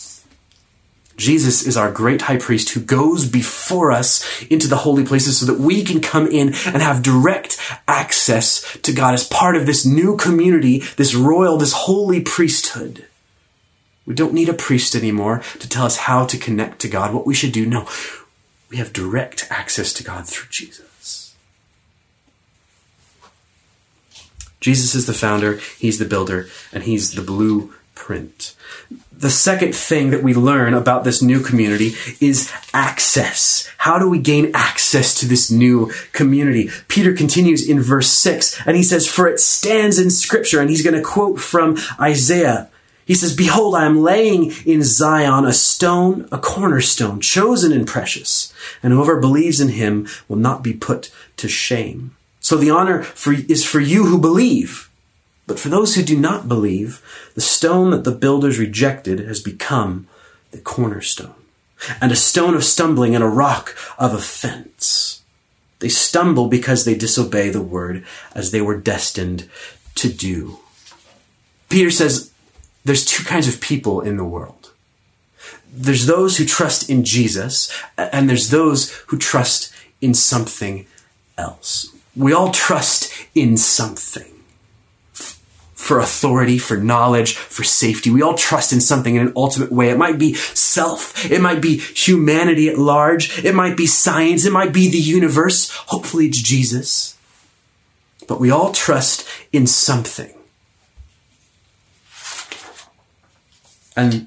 Jesus 1.20 1.66
is 1.66 1.76
our 1.76 1.92
great 1.92 2.22
high 2.22 2.38
priest 2.38 2.70
who 2.70 2.80
goes 2.80 3.28
before 3.28 3.92
us 3.92 4.42
into 4.44 4.66
the 4.66 4.78
holy 4.78 5.04
places 5.04 5.38
so 5.38 5.46
that 5.46 5.60
we 5.60 5.84
can 5.84 6.00
come 6.00 6.26
in 6.26 6.48
and 6.48 6.82
have 6.82 7.02
direct 7.02 7.58
access 7.86 8.78
to 8.78 8.92
God 8.92 9.12
as 9.12 9.28
part 9.28 9.54
of 9.54 9.66
this 9.66 9.84
new 9.84 10.16
community, 10.16 10.78
this 10.96 11.14
royal, 11.14 11.58
this 11.58 11.74
holy 11.74 12.22
priesthood. 12.22 13.06
We 14.06 14.14
don't 14.14 14.32
need 14.32 14.48
a 14.48 14.54
priest 14.54 14.96
anymore 14.96 15.42
to 15.58 15.68
tell 15.68 15.84
us 15.84 15.98
how 15.98 16.24
to 16.24 16.38
connect 16.38 16.80
to 16.80 16.88
God, 16.88 17.12
what 17.12 17.26
we 17.26 17.34
should 17.34 17.52
do. 17.52 17.66
No, 17.66 17.86
we 18.70 18.78
have 18.78 18.92
direct 18.92 19.46
access 19.50 19.92
to 19.92 20.02
God 20.02 20.26
through 20.26 20.48
Jesus. 20.48 21.34
Jesus 24.58 24.94
is 24.94 25.06
the 25.06 25.12
founder, 25.12 25.60
he's 25.78 25.98
the 25.98 26.04
builder, 26.04 26.48
and 26.72 26.84
he's 26.84 27.14
the 27.14 27.22
blueprint. 27.22 28.54
The 29.20 29.30
second 29.30 29.74
thing 29.74 30.10
that 30.10 30.22
we 30.22 30.34
learn 30.34 30.74
about 30.74 31.04
this 31.04 31.22
new 31.22 31.40
community 31.40 31.92
is 32.20 32.50
access. 32.72 33.70
How 33.78 33.98
do 33.98 34.08
we 34.08 34.18
gain 34.18 34.50
access 34.54 35.14
to 35.20 35.26
this 35.26 35.50
new 35.50 35.92
community? 36.12 36.70
Peter 36.88 37.12
continues 37.12 37.68
in 37.68 37.80
verse 37.80 38.08
6 38.08 38.66
and 38.66 38.76
he 38.76 38.82
says, 38.82 39.06
For 39.06 39.28
it 39.28 39.38
stands 39.38 39.98
in 39.98 40.10
scripture, 40.10 40.60
and 40.60 40.70
he's 40.70 40.82
going 40.82 40.96
to 40.96 41.02
quote 41.02 41.38
from 41.38 41.76
Isaiah 42.00 42.70
he 43.10 43.16
says, 43.16 43.34
Behold, 43.34 43.74
I 43.74 43.86
am 43.86 44.02
laying 44.02 44.52
in 44.64 44.84
Zion 44.84 45.44
a 45.44 45.52
stone, 45.52 46.28
a 46.30 46.38
cornerstone, 46.38 47.20
chosen 47.20 47.72
and 47.72 47.84
precious, 47.84 48.54
and 48.84 48.92
whoever 48.92 49.18
believes 49.18 49.60
in 49.60 49.70
him 49.70 50.06
will 50.28 50.36
not 50.36 50.62
be 50.62 50.74
put 50.74 51.10
to 51.38 51.48
shame. 51.48 52.14
So 52.38 52.56
the 52.56 52.70
honor 52.70 53.02
for, 53.02 53.32
is 53.32 53.64
for 53.64 53.80
you 53.80 54.06
who 54.06 54.16
believe. 54.16 54.89
But 55.50 55.58
for 55.58 55.68
those 55.68 55.96
who 55.96 56.02
do 56.02 56.16
not 56.16 56.46
believe, 56.46 57.02
the 57.34 57.40
stone 57.40 57.90
that 57.90 58.04
the 58.04 58.12
builders 58.12 58.56
rejected 58.56 59.18
has 59.18 59.40
become 59.40 60.06
the 60.52 60.58
cornerstone, 60.58 61.34
and 62.00 62.12
a 62.12 62.16
stone 62.16 62.54
of 62.54 62.62
stumbling 62.62 63.16
and 63.16 63.24
a 63.24 63.28
rock 63.28 63.76
of 63.98 64.14
offense. 64.14 65.24
They 65.80 65.88
stumble 65.88 66.46
because 66.46 66.84
they 66.84 66.94
disobey 66.94 67.48
the 67.48 67.60
word 67.60 68.06
as 68.32 68.52
they 68.52 68.60
were 68.60 68.76
destined 68.76 69.50
to 69.96 70.08
do. 70.08 70.60
Peter 71.68 71.90
says, 71.90 72.30
there's 72.84 73.04
two 73.04 73.24
kinds 73.24 73.48
of 73.48 73.60
people 73.60 74.00
in 74.00 74.18
the 74.18 74.24
world. 74.24 74.70
There's 75.72 76.06
those 76.06 76.36
who 76.36 76.44
trust 76.44 76.88
in 76.88 77.02
Jesus, 77.02 77.76
and 77.98 78.30
there's 78.30 78.50
those 78.50 78.92
who 79.08 79.18
trust 79.18 79.74
in 80.00 80.14
something 80.14 80.86
else. 81.36 81.92
We 82.14 82.32
all 82.32 82.52
trust 82.52 83.12
in 83.34 83.56
something. 83.56 84.30
For 85.80 85.98
authority, 85.98 86.58
for 86.58 86.76
knowledge, 86.76 87.36
for 87.36 87.64
safety. 87.64 88.10
We 88.10 88.22
all 88.22 88.34
trust 88.34 88.72
in 88.72 88.80
something 88.80 89.16
in 89.16 89.26
an 89.26 89.32
ultimate 89.34 89.72
way. 89.72 89.88
It 89.88 89.98
might 89.98 90.18
be 90.18 90.34
self. 90.34 91.30
It 91.30 91.40
might 91.40 91.60
be 91.60 91.78
humanity 91.78 92.68
at 92.68 92.78
large. 92.78 93.44
It 93.44 93.54
might 93.54 93.76
be 93.76 93.86
science. 93.86 94.44
It 94.44 94.52
might 94.52 94.72
be 94.72 94.88
the 94.88 94.98
universe. 94.98 95.70
Hopefully 95.86 96.26
it's 96.26 96.40
Jesus. 96.40 97.16
But 98.28 98.40
we 98.40 98.50
all 98.50 98.72
trust 98.72 99.26
in 99.52 99.66
something. 99.66 100.32
and 103.96 104.26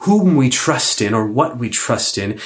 whom 0.00 0.36
we 0.36 0.48
trust 0.48 1.00
in 1.00 1.14
or 1.14 1.26
what 1.26 1.58
we 1.58 1.68
trust 1.68 2.18
in 2.18 2.40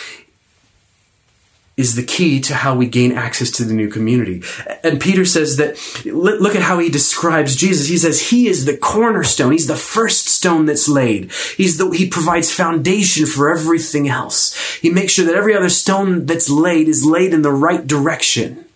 is 1.79 1.95
the 1.95 2.03
key 2.03 2.41
to 2.41 2.55
how 2.55 2.75
we 2.75 2.87
gain 2.87 3.13
access 3.13 3.53
to 3.53 3.65
the 3.65 3.73
new 3.73 3.89
community. 3.89 4.43
And 4.83 5.01
Peter 5.01 5.25
says 5.25 5.57
that, 5.57 5.79
look 6.05 6.57
at 6.57 6.63
how 6.63 6.81
he 6.81 6.91
describes 6.91 7.57
Jesus. 7.57 7.89
He 7.89 7.97
says 7.97 8.31
he 8.31 8.49
is 8.49 8.65
the 8.65 8.77
cornerstone. 8.77 9.53
He's 9.53 9.69
the 9.69 9.77
first 9.77 10.27
stone 10.27 10.67
that's 10.67 10.89
laid. 10.89 11.31
He's 11.57 11.79
the, 11.79 11.89
he 11.91 12.09
provides 12.09 12.53
foundation 12.53 13.27
for 13.27 13.51
everything 13.51 14.09
else. 14.09 14.55
He 14.77 14.91
makes 14.91 15.13
sure 15.13 15.25
that 15.25 15.37
every 15.37 15.55
other 15.55 15.71
stone 15.71 16.27
that's 16.27 16.51
laid 16.51 16.89
is 16.89 17.07
laid 17.07 17.33
in 17.33 17.43
the 17.43 17.53
right 17.53 17.87
direction 17.87 18.67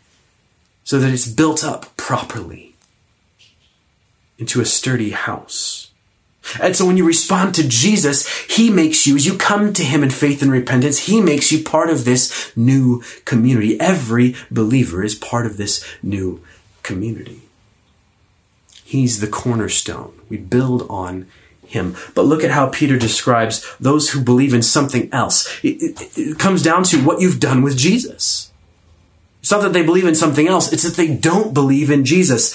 so 0.84 0.98
that 1.00 1.12
it's 1.12 1.26
built 1.26 1.64
up 1.64 1.96
properly 1.96 2.74
into 4.38 4.60
a 4.60 4.64
sturdy 4.64 5.10
house. 5.10 5.91
And 6.60 6.74
so 6.74 6.86
when 6.86 6.96
you 6.96 7.06
respond 7.06 7.54
to 7.54 7.66
Jesus, 7.66 8.28
He 8.46 8.70
makes 8.70 9.06
you, 9.06 9.16
as 9.16 9.26
you 9.26 9.36
come 9.36 9.72
to 9.72 9.84
Him 9.84 10.02
in 10.02 10.10
faith 10.10 10.42
and 10.42 10.50
repentance, 10.50 11.00
He 11.00 11.20
makes 11.20 11.52
you 11.52 11.62
part 11.62 11.90
of 11.90 12.04
this 12.04 12.52
new 12.56 13.02
community. 13.24 13.80
Every 13.80 14.34
believer 14.50 15.02
is 15.04 15.14
part 15.14 15.46
of 15.46 15.56
this 15.56 15.84
new 16.02 16.42
community. 16.82 17.42
He's 18.84 19.20
the 19.20 19.26
cornerstone. 19.26 20.12
We 20.28 20.36
build 20.36 20.86
on 20.90 21.26
him. 21.72 21.96
But 22.14 22.26
look 22.26 22.44
at 22.44 22.50
how 22.50 22.68
Peter 22.68 22.98
describes 22.98 23.66
those 23.80 24.10
who 24.10 24.20
believe 24.20 24.52
in 24.52 24.62
something 24.62 25.08
else. 25.12 25.48
It, 25.64 25.82
it, 25.82 26.18
it, 26.18 26.38
comes 26.38 26.62
down 26.62 26.84
to 26.84 26.98
what 26.98 27.20
you've 27.20 27.40
done 27.40 27.62
with 27.62 27.76
Jesus. 27.76 28.52
It's 29.40 29.50
not 29.50 29.62
that 29.62 29.72
they 29.72 29.82
believe 29.82 30.06
in 30.06 30.14
something 30.14 30.46
else, 30.46 30.72
it's 30.72 30.82
that 30.82 30.96
they 30.96 31.14
don't 31.14 31.54
believe 31.54 31.90
in 31.90 32.04
Jesus. 32.04 32.54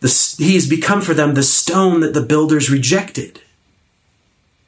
The, 0.00 0.36
he 0.38 0.54
has 0.54 0.68
become 0.68 1.00
for 1.00 1.14
them 1.14 1.34
the 1.34 1.42
stone 1.42 2.00
that 2.00 2.14
the 2.14 2.22
builders 2.22 2.70
rejected. 2.70 3.40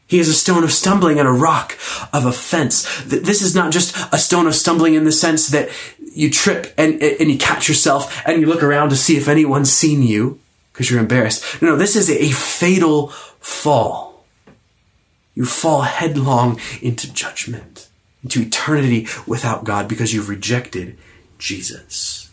He 0.06 0.18
is 0.18 0.28
a 0.28 0.34
stone 0.34 0.64
of 0.64 0.72
stumbling 0.72 1.18
and 1.18 1.28
a 1.28 1.32
rock 1.32 1.78
of 2.14 2.24
offense. 2.24 3.02
This 3.04 3.42
is 3.42 3.54
not 3.54 3.72
just 3.72 3.94
a 4.10 4.16
stone 4.16 4.46
of 4.46 4.54
stumbling 4.54 4.94
in 4.94 5.04
the 5.04 5.12
sense 5.12 5.48
that 5.48 5.68
you 6.14 6.30
trip 6.30 6.72
and, 6.78 7.02
and 7.02 7.30
you 7.30 7.36
catch 7.36 7.68
yourself 7.68 8.22
and 8.26 8.40
you 8.40 8.46
look 8.46 8.62
around 8.62 8.88
to 8.88 8.96
see 8.96 9.18
if 9.18 9.28
anyone's 9.28 9.70
seen 9.70 10.02
you 10.02 10.40
because 10.72 10.90
you're 10.90 11.00
embarrassed. 11.00 11.60
No, 11.60 11.76
this 11.76 11.94
is 11.94 12.08
a 12.08 12.30
fatal 12.30 13.08
fall. 13.38 14.24
you 15.34 15.44
fall 15.44 15.82
headlong 15.82 16.58
into 16.80 17.12
judgment, 17.12 17.88
into 18.24 18.40
eternity 18.40 19.06
without 19.26 19.64
God 19.64 19.88
because 19.88 20.14
you've 20.14 20.30
rejected 20.30 20.96
Jesus. 21.38 22.27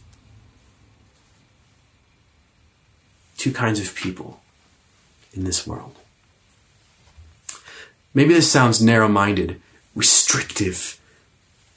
Two 3.38 3.52
kinds 3.52 3.80
of 3.80 3.96
people 3.96 4.42
in 5.34 5.44
this 5.44 5.68
world. 5.68 5.96
Maybe 8.14 8.34
this 8.34 8.52
sounds 8.52 8.82
narrow 8.82 9.10
minded, 9.10 9.62
restrictive 9.94 11.00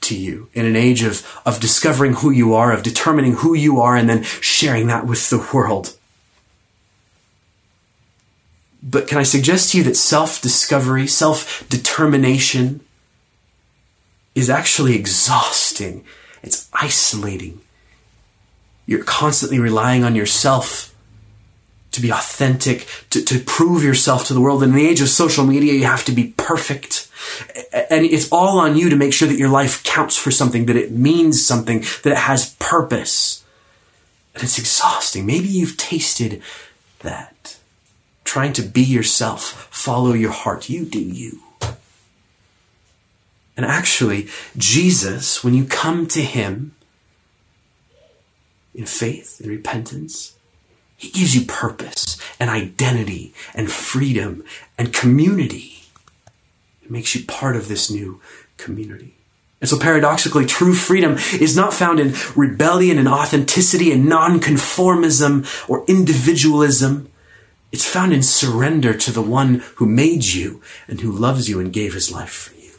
to 0.01 0.17
you 0.17 0.49
in 0.53 0.65
an 0.65 0.75
age 0.75 1.03
of, 1.03 1.25
of 1.45 1.59
discovering 1.59 2.13
who 2.13 2.31
you 2.31 2.53
are, 2.53 2.71
of 2.71 2.81
determining 2.81 3.33
who 3.33 3.53
you 3.53 3.81
are, 3.81 3.95
and 3.95 4.09
then 4.09 4.23
sharing 4.23 4.87
that 4.87 5.05
with 5.05 5.29
the 5.29 5.47
world. 5.53 5.97
But 8.81 9.07
can 9.07 9.17
I 9.17 9.23
suggest 9.23 9.71
to 9.71 9.77
you 9.77 9.83
that 9.83 9.95
self 9.95 10.41
discovery, 10.41 11.05
self 11.07 11.67
determination 11.69 12.79
is 14.33 14.49
actually 14.49 14.95
exhausting? 14.95 16.05
It's 16.41 16.69
isolating. 16.73 17.59
You're 18.85 19.03
constantly 19.03 19.59
relying 19.59 20.05
on 20.05 20.15
yourself 20.15 20.95
to 21.99 22.07
be 22.07 22.11
authentic, 22.11 22.87
to, 23.09 23.23
to 23.23 23.39
prove 23.39 23.83
yourself 23.83 24.25
to 24.27 24.33
the 24.33 24.41
world. 24.41 24.63
In 24.63 24.73
the 24.73 24.87
age 24.87 25.01
of 25.01 25.09
social 25.09 25.45
media, 25.45 25.73
you 25.73 25.85
have 25.85 26.05
to 26.05 26.11
be 26.11 26.33
perfect. 26.37 27.09
And 27.89 28.05
it's 28.05 28.31
all 28.31 28.59
on 28.59 28.77
you 28.77 28.89
to 28.89 28.95
make 28.95 29.13
sure 29.13 29.27
that 29.27 29.37
your 29.37 29.49
life 29.49 29.83
counts 29.83 30.17
for 30.17 30.31
something, 30.31 30.65
that 30.65 30.75
it 30.75 30.91
means 30.91 31.45
something, 31.45 31.81
that 32.03 32.13
it 32.13 32.17
has 32.17 32.55
purpose. 32.55 33.43
And 34.33 34.43
it's 34.43 34.57
exhausting. 34.57 35.25
Maybe 35.25 35.47
you've 35.47 35.77
tasted 35.77 36.41
that. 36.99 37.57
Trying 38.23 38.53
to 38.53 38.61
be 38.61 38.83
yourself, 38.83 39.67
follow 39.71 40.13
your 40.13 40.31
heart. 40.31 40.69
You 40.69 40.85
do 40.85 41.01
you. 41.01 41.41
And 43.57 43.65
actually, 43.65 44.29
Jesus, 44.55 45.43
when 45.43 45.53
you 45.53 45.65
come 45.65 46.07
to 46.07 46.21
Him 46.21 46.75
in 48.73 48.85
faith 48.85 49.41
and 49.41 49.49
repentance, 49.49 50.35
he 50.99 51.09
gives 51.09 51.33
you 51.33 51.45
purpose 51.45 52.19
and 52.41 52.49
identity 52.49 53.33
and 53.55 53.71
freedom 53.71 54.43
and 54.77 54.93
community. 54.93 55.83
It 56.83 56.91
makes 56.91 57.15
you 57.15 57.23
part 57.23 57.55
of 57.55 57.69
this 57.69 57.89
new 57.89 58.19
community. 58.57 59.15
And 59.61 59.69
so 59.69 59.79
paradoxically, 59.79 60.45
true 60.45 60.73
freedom 60.73 61.13
is 61.39 61.55
not 61.55 61.73
found 61.73 62.01
in 62.01 62.15
rebellion 62.35 62.97
and 62.97 63.07
authenticity 63.07 63.93
and 63.93 64.07
nonconformism 64.07 65.69
or 65.69 65.85
individualism. 65.87 67.09
It's 67.71 67.87
found 67.87 68.11
in 68.11 68.21
surrender 68.21 68.93
to 68.93 69.11
the 69.11 69.21
one 69.21 69.63
who 69.75 69.85
made 69.85 70.25
you 70.25 70.61
and 70.89 70.99
who 70.99 71.11
loves 71.13 71.47
you 71.47 71.61
and 71.61 71.71
gave 71.71 71.93
his 71.93 72.11
life 72.11 72.29
for 72.29 72.55
you. 72.55 72.71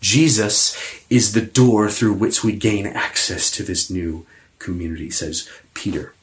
Jesus 0.00 0.74
is 1.10 1.34
the 1.34 1.42
door 1.42 1.90
through 1.90 2.14
which 2.14 2.42
we 2.42 2.52
gain 2.52 2.86
access 2.86 3.50
to 3.50 3.62
this 3.62 3.90
new 3.90 4.24
community, 4.58 5.10
says 5.10 5.46
Peter. 5.74 6.14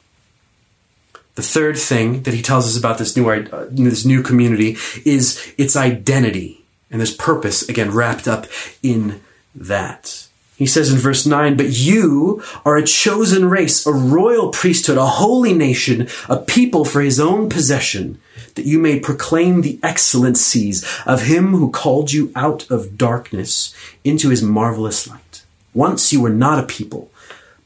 The 1.38 1.44
third 1.44 1.78
thing 1.78 2.22
that 2.22 2.34
he 2.34 2.42
tells 2.42 2.66
us 2.66 2.76
about 2.76 2.98
this 2.98 3.16
new, 3.16 3.30
uh, 3.30 3.68
this 3.70 4.04
new 4.04 4.24
community 4.24 4.76
is 5.04 5.54
its 5.56 5.76
identity. 5.76 6.64
And 6.90 6.98
there's 6.98 7.14
purpose, 7.14 7.62
again, 7.68 7.92
wrapped 7.92 8.26
up 8.26 8.48
in 8.82 9.20
that. 9.54 10.26
He 10.56 10.66
says 10.66 10.92
in 10.92 10.98
verse 10.98 11.26
9, 11.26 11.56
But 11.56 11.78
you 11.78 12.42
are 12.64 12.76
a 12.76 12.84
chosen 12.84 13.48
race, 13.48 13.86
a 13.86 13.92
royal 13.92 14.50
priesthood, 14.50 14.98
a 14.98 15.06
holy 15.06 15.54
nation, 15.54 16.08
a 16.28 16.38
people 16.38 16.84
for 16.84 17.02
his 17.02 17.20
own 17.20 17.48
possession, 17.48 18.20
that 18.56 18.66
you 18.66 18.80
may 18.80 18.98
proclaim 18.98 19.60
the 19.60 19.78
excellencies 19.80 20.84
of 21.06 21.26
him 21.26 21.52
who 21.52 21.70
called 21.70 22.12
you 22.12 22.32
out 22.34 22.68
of 22.68 22.98
darkness 22.98 23.72
into 24.02 24.30
his 24.30 24.42
marvelous 24.42 25.06
light. 25.06 25.44
Once 25.72 26.12
you 26.12 26.20
were 26.20 26.30
not 26.30 26.58
a 26.58 26.66
people, 26.66 27.12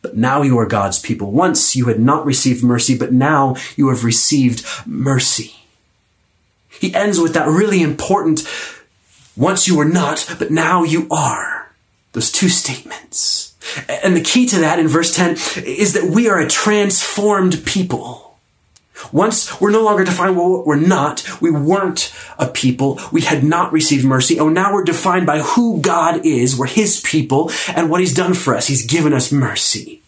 but 0.03 0.17
now 0.17 0.43
you 0.43 0.59
are 0.59 0.67
God's 0.67 0.99
people. 0.99 1.31
Once 1.31 1.75
you 1.75 1.87
had 1.87 2.01
not 2.01 2.27
received 2.27 2.63
mercy, 2.63 2.99
but 2.99 3.13
now 3.13 3.57
you 3.77 3.89
have 3.89 4.05
received 4.05 4.67
mercy. 4.85 5.55
He 6.69 6.95
ends 6.95 7.21
with 7.21 7.35
that 7.35 7.49
really 7.49 7.81
important, 7.81 8.47
once 9.37 9.69
you 9.69 9.77
were 9.77 9.85
not, 9.85 10.27
but 10.39 10.51
now 10.51 10.83
you 10.83 11.07
are. 11.11 11.73
Those 12.13 12.33
two 12.33 12.49
statements. 12.49 13.55
And 13.89 14.17
the 14.17 14.21
key 14.21 14.47
to 14.47 14.59
that 14.59 14.79
in 14.79 14.89
verse 14.89 15.15
10 15.15 15.37
is 15.65 15.95
that 15.95 16.11
we 16.13 16.29
are 16.29 16.41
a 16.41 16.49
transformed 16.49 17.65
people. 17.65 18.32
Once 19.11 19.61
we're 19.61 19.71
no 19.71 19.83
longer 19.83 20.05
defined 20.05 20.37
what 20.37 20.67
we're 20.67 20.77
not, 20.77 21.25
we 21.41 21.51
weren't 21.51 22.15
a 22.39 22.47
people, 22.47 23.01
we 23.11 23.23
had 23.23 23.43
not 23.43 23.73
received 23.73 24.05
mercy. 24.05 24.39
Oh, 24.39 24.49
now 24.49 24.73
we're 24.73 24.85
defined 24.85 25.27
by 25.27 25.41
who 25.41 25.81
God 25.81 26.25
is, 26.25 26.59
we're 26.59 26.67
His 26.67 27.01
people, 27.01 27.51
and 27.75 27.91
what 27.91 28.01
He's 28.01 28.15
done 28.15 28.35
for 28.35 28.55
us. 28.55 28.67
He's 28.67 28.87
given 28.87 29.13
us 29.13 29.33
mercy. 29.33 30.03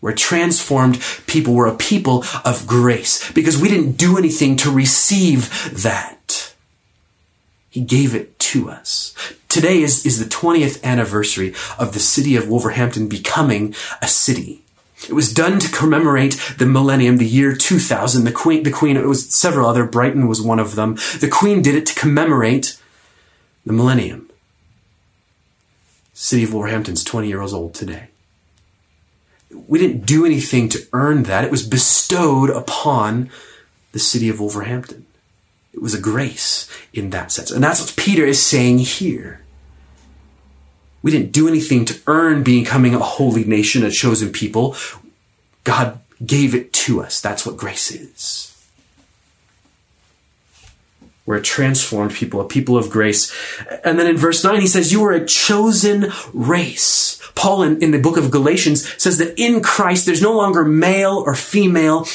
We're 0.00 0.12
transformed 0.12 1.00
people. 1.26 1.54
We're 1.54 1.66
a 1.66 1.76
people 1.76 2.24
of 2.44 2.66
grace 2.66 3.30
because 3.32 3.60
we 3.60 3.68
didn't 3.68 3.92
do 3.92 4.16
anything 4.16 4.56
to 4.58 4.70
receive 4.70 5.82
that. 5.82 6.54
He 7.70 7.80
gave 7.80 8.14
it 8.14 8.38
to 8.38 8.70
us. 8.70 9.14
Today 9.48 9.82
is, 9.82 10.06
is 10.06 10.18
the 10.18 10.24
20th 10.24 10.82
anniversary 10.84 11.54
of 11.78 11.92
the 11.92 12.00
city 12.00 12.36
of 12.36 12.48
Wolverhampton 12.48 13.08
becoming 13.08 13.74
a 14.00 14.08
city. 14.08 14.62
It 15.06 15.12
was 15.12 15.32
done 15.32 15.58
to 15.60 15.70
commemorate 15.70 16.54
the 16.58 16.66
millennium, 16.66 17.18
the 17.18 17.26
year 17.26 17.54
2000. 17.54 18.24
The 18.24 18.32
Queen, 18.32 18.62
the 18.62 18.70
Queen, 18.70 18.96
it 18.96 19.06
was 19.06 19.32
several 19.34 19.68
other, 19.68 19.86
Brighton 19.86 20.26
was 20.26 20.42
one 20.42 20.58
of 20.58 20.74
them. 20.74 20.96
The 21.20 21.30
Queen 21.30 21.62
did 21.62 21.74
it 21.74 21.86
to 21.86 21.94
commemorate 21.94 22.80
the 23.64 23.72
millennium. 23.72 24.30
City 26.12 26.42
of 26.42 26.52
Wolverhampton's 26.52 27.04
20 27.04 27.28
years 27.28 27.54
old 27.54 27.74
today. 27.74 28.08
We 29.50 29.78
didn't 29.78 30.04
do 30.04 30.26
anything 30.26 30.68
to 30.70 30.86
earn 30.92 31.22
that. 31.24 31.44
It 31.44 31.50
was 31.50 31.66
bestowed 31.66 32.50
upon 32.50 33.30
the 33.92 33.98
city 33.98 34.28
of 34.28 34.40
Wolverhampton. 34.40 35.06
It 35.72 35.80
was 35.80 35.94
a 35.94 36.00
grace 36.00 36.68
in 36.92 37.10
that 37.10 37.30
sense. 37.30 37.50
And 37.50 37.62
that's 37.62 37.80
what 37.80 37.96
Peter 37.96 38.26
is 38.26 38.42
saying 38.42 38.78
here. 38.78 39.44
We 41.02 41.10
didn't 41.10 41.32
do 41.32 41.48
anything 41.48 41.84
to 41.86 42.00
earn 42.06 42.42
becoming 42.42 42.94
a 42.94 42.98
holy 42.98 43.44
nation, 43.44 43.84
a 43.84 43.90
chosen 43.90 44.32
people. 44.32 44.76
God 45.64 46.00
gave 46.24 46.54
it 46.54 46.72
to 46.72 47.00
us. 47.00 47.20
That's 47.20 47.46
what 47.46 47.56
grace 47.56 47.90
is. 47.90 48.48
We're 51.28 51.36
a 51.36 51.42
transformed 51.42 52.14
people, 52.14 52.40
a 52.40 52.48
people 52.48 52.78
of 52.78 52.88
grace. 52.88 53.30
And 53.84 53.98
then 53.98 54.06
in 54.06 54.16
verse 54.16 54.42
9, 54.42 54.62
he 54.62 54.66
says, 54.66 54.92
You 54.92 55.04
are 55.04 55.12
a 55.12 55.26
chosen 55.26 56.10
race. 56.32 57.20
Paul 57.34 57.62
in, 57.62 57.82
in 57.82 57.90
the 57.90 58.00
book 58.00 58.16
of 58.16 58.30
Galatians 58.30 58.90
says 59.00 59.18
that 59.18 59.38
in 59.38 59.60
Christ 59.60 60.06
there's 60.06 60.22
no 60.22 60.34
longer 60.34 60.64
male 60.64 61.22
or 61.24 61.34
female, 61.34 62.06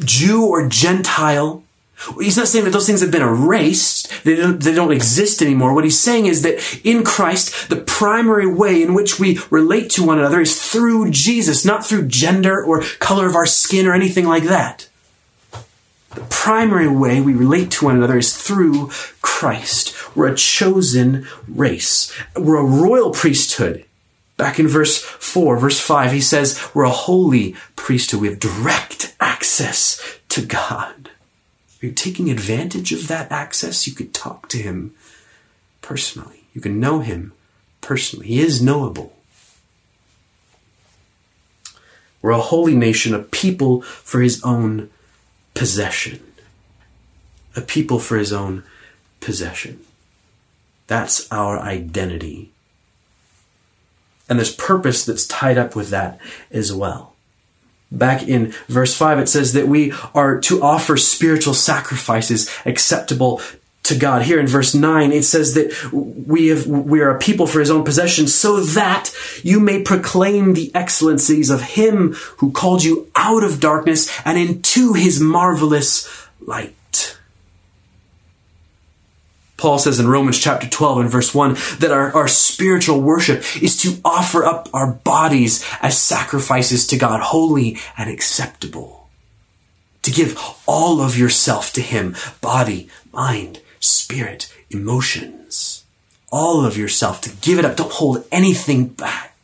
Jew 0.00 0.44
or 0.44 0.68
Gentile. 0.68 1.64
He's 2.20 2.36
not 2.36 2.48
saying 2.48 2.64
that 2.66 2.72
those 2.72 2.86
things 2.86 3.00
have 3.00 3.10
been 3.10 3.22
erased, 3.22 4.24
they 4.24 4.36
don't, 4.36 4.62
they 4.62 4.74
don't 4.74 4.92
exist 4.92 5.40
anymore. 5.40 5.74
What 5.74 5.84
he's 5.84 5.98
saying 5.98 6.26
is 6.26 6.42
that 6.42 6.80
in 6.84 7.04
Christ, 7.04 7.68
the 7.70 7.76
primary 7.76 8.46
way 8.46 8.82
in 8.82 8.94
which 8.94 9.18
we 9.18 9.40
relate 9.50 9.90
to 9.90 10.04
one 10.04 10.18
another 10.18 10.40
is 10.40 10.60
through 10.60 11.10
Jesus, 11.10 11.64
not 11.64 11.86
through 11.86 12.08
gender 12.08 12.62
or 12.62 12.82
color 13.00 13.26
of 13.26 13.34
our 13.34 13.46
skin 13.46 13.86
or 13.86 13.94
anything 13.94 14.26
like 14.26 14.44
that. 14.44 14.88
The 16.16 16.26
primary 16.30 16.88
way 16.88 17.20
we 17.20 17.34
relate 17.34 17.70
to 17.72 17.86
one 17.86 17.96
another 17.96 18.18
is 18.18 18.36
through 18.36 18.90
Christ. 19.20 19.94
We're 20.16 20.32
a 20.32 20.36
chosen 20.36 21.26
race. 21.46 22.10
We're 22.34 22.56
a 22.56 22.64
royal 22.64 23.10
priesthood. 23.10 23.84
Back 24.38 24.58
in 24.58 24.68
verse 24.68 24.98
4, 24.98 25.58
verse 25.58 25.80
5, 25.80 26.12
he 26.12 26.20
says, 26.20 26.70
We're 26.74 26.84
a 26.84 26.90
holy 26.90 27.54
priesthood. 27.74 28.20
We 28.20 28.28
have 28.28 28.38
direct 28.38 29.14
access 29.20 30.00
to 30.30 30.44
God. 30.44 30.95
Are 31.82 31.86
you 31.86 31.92
taking 31.92 32.30
advantage 32.30 32.92
of 32.92 33.08
that 33.08 33.30
access? 33.30 33.86
You 33.86 33.94
could 33.94 34.14
talk 34.14 34.48
to 34.48 34.58
him 34.58 34.94
personally. 35.82 36.44
You 36.54 36.60
can 36.60 36.80
know 36.80 37.00
him 37.00 37.32
personally. 37.80 38.28
He 38.28 38.40
is 38.40 38.62
knowable. 38.62 39.12
We're 42.22 42.30
a 42.30 42.38
holy 42.38 42.74
nation, 42.74 43.14
a 43.14 43.20
people 43.20 43.82
for 43.82 44.20
his 44.20 44.42
own 44.42 44.90
possession. 45.54 46.20
A 47.54 47.60
people 47.60 47.98
for 47.98 48.16
his 48.16 48.32
own 48.32 48.64
possession. 49.20 49.80
That's 50.86 51.30
our 51.30 51.58
identity. 51.58 52.52
And 54.28 54.38
there's 54.38 54.54
purpose 54.54 55.04
that's 55.04 55.26
tied 55.26 55.58
up 55.58 55.76
with 55.76 55.90
that 55.90 56.18
as 56.50 56.72
well. 56.72 57.15
Back 57.96 58.28
in 58.28 58.52
verse 58.68 58.94
5, 58.96 59.18
it 59.20 59.28
says 59.28 59.52
that 59.54 59.68
we 59.68 59.92
are 60.14 60.40
to 60.42 60.62
offer 60.62 60.96
spiritual 60.96 61.54
sacrifices 61.54 62.50
acceptable 62.64 63.40
to 63.86 63.96
God. 63.96 64.22
Here 64.22 64.40
in 64.40 64.46
verse 64.46 64.74
9, 64.74 65.12
it 65.12 65.24
says 65.24 65.54
that 65.54 65.92
we 65.92 66.48
have, 66.48 66.66
we 66.66 67.00
are 67.00 67.10
a 67.10 67.18
people 67.18 67.46
for 67.46 67.60
his 67.60 67.70
own 67.70 67.84
possession 67.84 68.26
so 68.26 68.60
that 68.60 69.12
you 69.42 69.60
may 69.60 69.82
proclaim 69.82 70.54
the 70.54 70.74
excellencies 70.74 71.50
of 71.50 71.62
him 71.62 72.14
who 72.38 72.50
called 72.50 72.84
you 72.84 73.10
out 73.14 73.44
of 73.44 73.60
darkness 73.60 74.10
and 74.24 74.38
into 74.38 74.92
his 74.92 75.20
marvelous 75.20 76.28
light. 76.40 77.18
Paul 79.56 79.78
says 79.78 79.98
in 79.98 80.08
Romans 80.08 80.38
chapter 80.38 80.68
12 80.68 80.98
and 80.98 81.10
verse 81.10 81.34
1 81.34 81.54
that 81.78 81.90
our, 81.90 82.12
our 82.14 82.28
spiritual 82.28 83.00
worship 83.00 83.38
is 83.62 83.76
to 83.82 84.00
offer 84.04 84.44
up 84.44 84.68
our 84.74 84.92
bodies 84.92 85.64
as 85.80 85.98
sacrifices 85.98 86.86
to 86.88 86.98
God, 86.98 87.20
holy 87.20 87.78
and 87.96 88.10
acceptable. 88.10 89.08
To 90.02 90.10
give 90.10 90.38
all 90.66 91.00
of 91.00 91.18
yourself 91.18 91.72
to 91.72 91.80
Him, 91.80 92.16
body, 92.40 92.88
mind, 93.12 93.60
spirit, 93.80 94.52
emotions. 94.70 95.84
All 96.30 96.64
of 96.64 96.76
yourself, 96.76 97.20
to 97.22 97.30
give 97.40 97.58
it 97.58 97.64
up. 97.64 97.76
Don't 97.76 97.92
hold 97.92 98.24
anything 98.30 98.88
back 98.88 99.35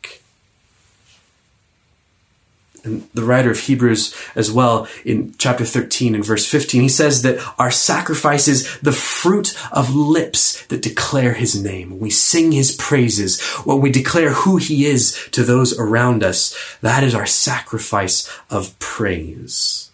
and 2.83 3.07
the 3.13 3.23
writer 3.23 3.49
of 3.49 3.59
Hebrews 3.59 4.15
as 4.35 4.51
well 4.51 4.87
in 5.05 5.33
chapter 5.37 5.65
13 5.65 6.15
and 6.15 6.25
verse 6.25 6.45
15, 6.49 6.81
he 6.81 6.89
says 6.89 7.21
that 7.21 7.39
our 7.57 7.71
sacrifice 7.71 8.47
is 8.47 8.79
the 8.79 8.91
fruit 8.91 9.55
of 9.71 9.95
lips 9.95 10.65
that 10.67 10.81
declare 10.81 11.33
his 11.33 11.61
name. 11.61 11.99
We 11.99 12.09
sing 12.09 12.51
his 12.51 12.75
praises 12.75 13.41
when 13.63 13.79
we 13.79 13.91
declare 13.91 14.31
who 14.31 14.57
he 14.57 14.85
is 14.85 15.29
to 15.31 15.43
those 15.43 15.77
around 15.77 16.23
us. 16.23 16.77
That 16.81 17.03
is 17.03 17.15
our 17.15 17.25
sacrifice 17.25 18.29
of 18.49 18.77
praise. 18.79 19.91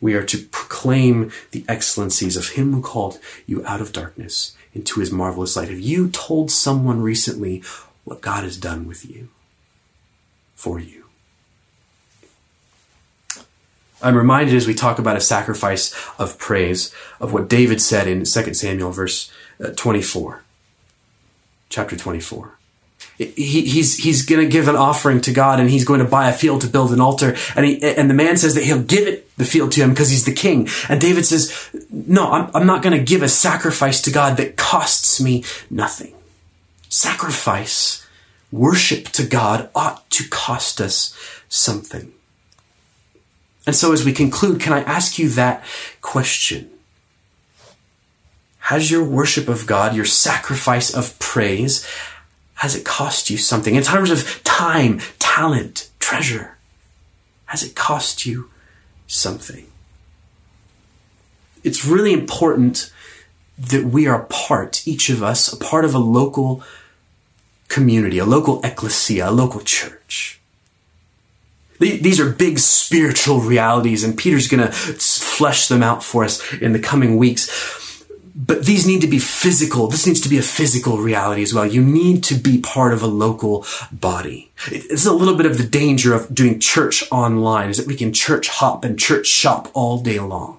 We 0.00 0.14
are 0.14 0.24
to 0.24 0.38
proclaim 0.38 1.32
the 1.52 1.64
excellencies 1.66 2.36
of 2.36 2.50
him 2.50 2.72
who 2.74 2.82
called 2.82 3.18
you 3.46 3.64
out 3.66 3.80
of 3.80 3.92
darkness 3.92 4.54
into 4.74 5.00
his 5.00 5.10
marvelous 5.10 5.56
light. 5.56 5.70
Have 5.70 5.80
you 5.80 6.10
told 6.10 6.50
someone 6.50 7.00
recently 7.00 7.62
what 8.04 8.20
God 8.20 8.44
has 8.44 8.58
done 8.58 8.86
with 8.86 9.08
you? 9.08 9.30
For 10.64 10.80
you. 10.80 11.04
I'm 14.00 14.16
reminded 14.16 14.54
as 14.54 14.66
we 14.66 14.72
talk 14.72 14.98
about 14.98 15.14
a 15.14 15.20
sacrifice 15.20 15.94
of 16.18 16.38
praise 16.38 16.90
of 17.20 17.34
what 17.34 17.50
David 17.50 17.82
said 17.82 18.08
in 18.08 18.24
2 18.24 18.54
Samuel 18.54 18.90
verse 18.90 19.30
uh, 19.62 19.72
24, 19.76 20.42
chapter 21.68 21.96
24. 21.96 22.58
He, 23.18 23.26
he's 23.66 23.98
he's 23.98 24.24
going 24.24 24.42
to 24.42 24.50
give 24.50 24.66
an 24.68 24.74
offering 24.74 25.20
to 25.20 25.32
God 25.32 25.60
and 25.60 25.68
he's 25.68 25.84
going 25.84 26.00
to 26.00 26.06
buy 26.06 26.30
a 26.30 26.32
field 26.32 26.62
to 26.62 26.66
build 26.66 26.92
an 26.92 27.00
altar 27.00 27.36
and 27.54 27.66
he 27.66 27.82
and 27.82 28.08
the 28.08 28.14
man 28.14 28.38
says 28.38 28.54
that 28.54 28.64
he'll 28.64 28.82
give 28.82 29.06
it 29.06 29.36
the 29.36 29.44
field 29.44 29.70
to 29.72 29.82
him 29.82 29.90
because 29.90 30.10
he's 30.10 30.24
the 30.24 30.32
king 30.32 30.66
and 30.88 31.00
David 31.00 31.24
says 31.24 31.70
no 31.90 32.32
I'm, 32.32 32.50
I'm 32.56 32.66
not 32.66 32.82
going 32.82 32.98
to 32.98 33.04
give 33.04 33.22
a 33.22 33.28
sacrifice 33.28 34.02
to 34.02 34.10
God 34.10 34.36
that 34.38 34.56
costs 34.56 35.20
me 35.20 35.44
nothing 35.70 36.14
sacrifice 36.88 38.04
worship 38.54 39.08
to 39.08 39.26
God 39.26 39.68
ought 39.74 40.08
to 40.10 40.28
cost 40.28 40.80
us 40.80 41.14
something. 41.48 42.12
And 43.66 43.74
so 43.74 43.92
as 43.92 44.04
we 44.04 44.12
conclude, 44.12 44.60
can 44.60 44.72
I 44.72 44.82
ask 44.82 45.18
you 45.18 45.28
that 45.30 45.64
question? 46.00 46.70
Has 48.58 48.90
your 48.90 49.04
worship 49.04 49.48
of 49.48 49.66
God, 49.66 49.96
your 49.96 50.04
sacrifice 50.04 50.94
of 50.94 51.18
praise, 51.18 51.86
has 52.56 52.76
it 52.76 52.84
cost 52.84 53.28
you 53.28 53.36
something 53.36 53.74
in 53.74 53.82
terms 53.82 54.10
of 54.10 54.42
time, 54.44 55.00
talent, 55.18 55.90
treasure? 55.98 56.56
Has 57.46 57.62
it 57.62 57.74
cost 57.74 58.24
you 58.24 58.50
something? 59.06 59.66
It's 61.64 61.84
really 61.84 62.12
important 62.12 62.92
that 63.58 63.84
we 63.84 64.06
are 64.06 64.24
part, 64.24 64.86
each 64.86 65.10
of 65.10 65.22
us, 65.22 65.52
a 65.52 65.56
part 65.56 65.84
of 65.84 65.94
a 65.94 65.98
local 65.98 66.62
community, 67.74 68.18
a 68.18 68.24
local 68.24 68.60
ecclesia, 68.62 69.28
a 69.28 69.38
local 69.42 69.60
church. 69.60 70.40
These 71.80 72.20
are 72.20 72.30
big 72.30 72.60
spiritual 72.60 73.40
realities, 73.40 74.04
and 74.04 74.16
Peter's 74.16 74.48
going 74.48 74.64
to 74.64 74.72
flesh 74.72 75.66
them 75.66 75.82
out 75.82 76.04
for 76.04 76.24
us 76.24 76.34
in 76.54 76.72
the 76.72 76.78
coming 76.78 77.16
weeks. 77.18 77.42
But 78.36 78.64
these 78.64 78.86
need 78.86 79.00
to 79.00 79.06
be 79.06 79.18
physical. 79.18 79.88
This 79.88 80.06
needs 80.06 80.20
to 80.22 80.28
be 80.28 80.38
a 80.38 80.42
physical 80.42 80.98
reality 80.98 81.42
as 81.42 81.52
well. 81.52 81.66
You 81.66 81.82
need 81.82 82.24
to 82.24 82.36
be 82.36 82.58
part 82.58 82.92
of 82.92 83.02
a 83.02 83.06
local 83.06 83.66
body. 83.90 84.50
It's 84.68 85.06
a 85.06 85.12
little 85.12 85.36
bit 85.36 85.46
of 85.46 85.58
the 85.58 85.66
danger 85.82 86.14
of 86.14 86.32
doing 86.32 86.60
church 86.60 87.04
online, 87.10 87.70
is 87.70 87.76
that 87.78 87.86
we 87.86 87.96
can 87.96 88.12
church 88.12 88.48
hop 88.48 88.84
and 88.84 88.98
church 88.98 89.26
shop 89.26 89.68
all 89.74 89.98
day 89.98 90.20
long. 90.20 90.58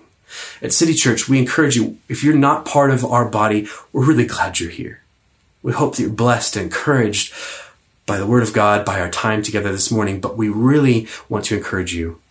At 0.62 0.74
City 0.74 0.94
Church, 0.94 1.30
we 1.30 1.40
encourage 1.40 1.78
you, 1.78 1.98
if 2.10 2.24
you're 2.24 2.36
not 2.36 2.66
part 2.66 2.92
of 2.92 3.06
our 3.06 3.26
body, 3.26 3.68
we're 3.94 4.06
really 4.06 4.28
glad 4.28 4.60
you're 4.60 4.70
here. 4.70 5.02
We 5.66 5.74
hope 5.74 5.96
that 5.96 6.04
you're 6.04 6.12
blessed 6.12 6.58
and 6.58 6.66
encouraged 6.66 7.34
by 8.06 8.20
the 8.20 8.28
Word 8.28 8.44
of 8.44 8.54
God, 8.54 8.86
by 8.86 9.00
our 9.00 9.10
time 9.10 9.42
together 9.42 9.72
this 9.72 9.90
morning, 9.90 10.22
but 10.22 10.38
we 10.38 10.48
really 10.48 11.08
want 11.28 11.46
to 11.46 11.58
encourage 11.58 11.92
you 11.92 12.22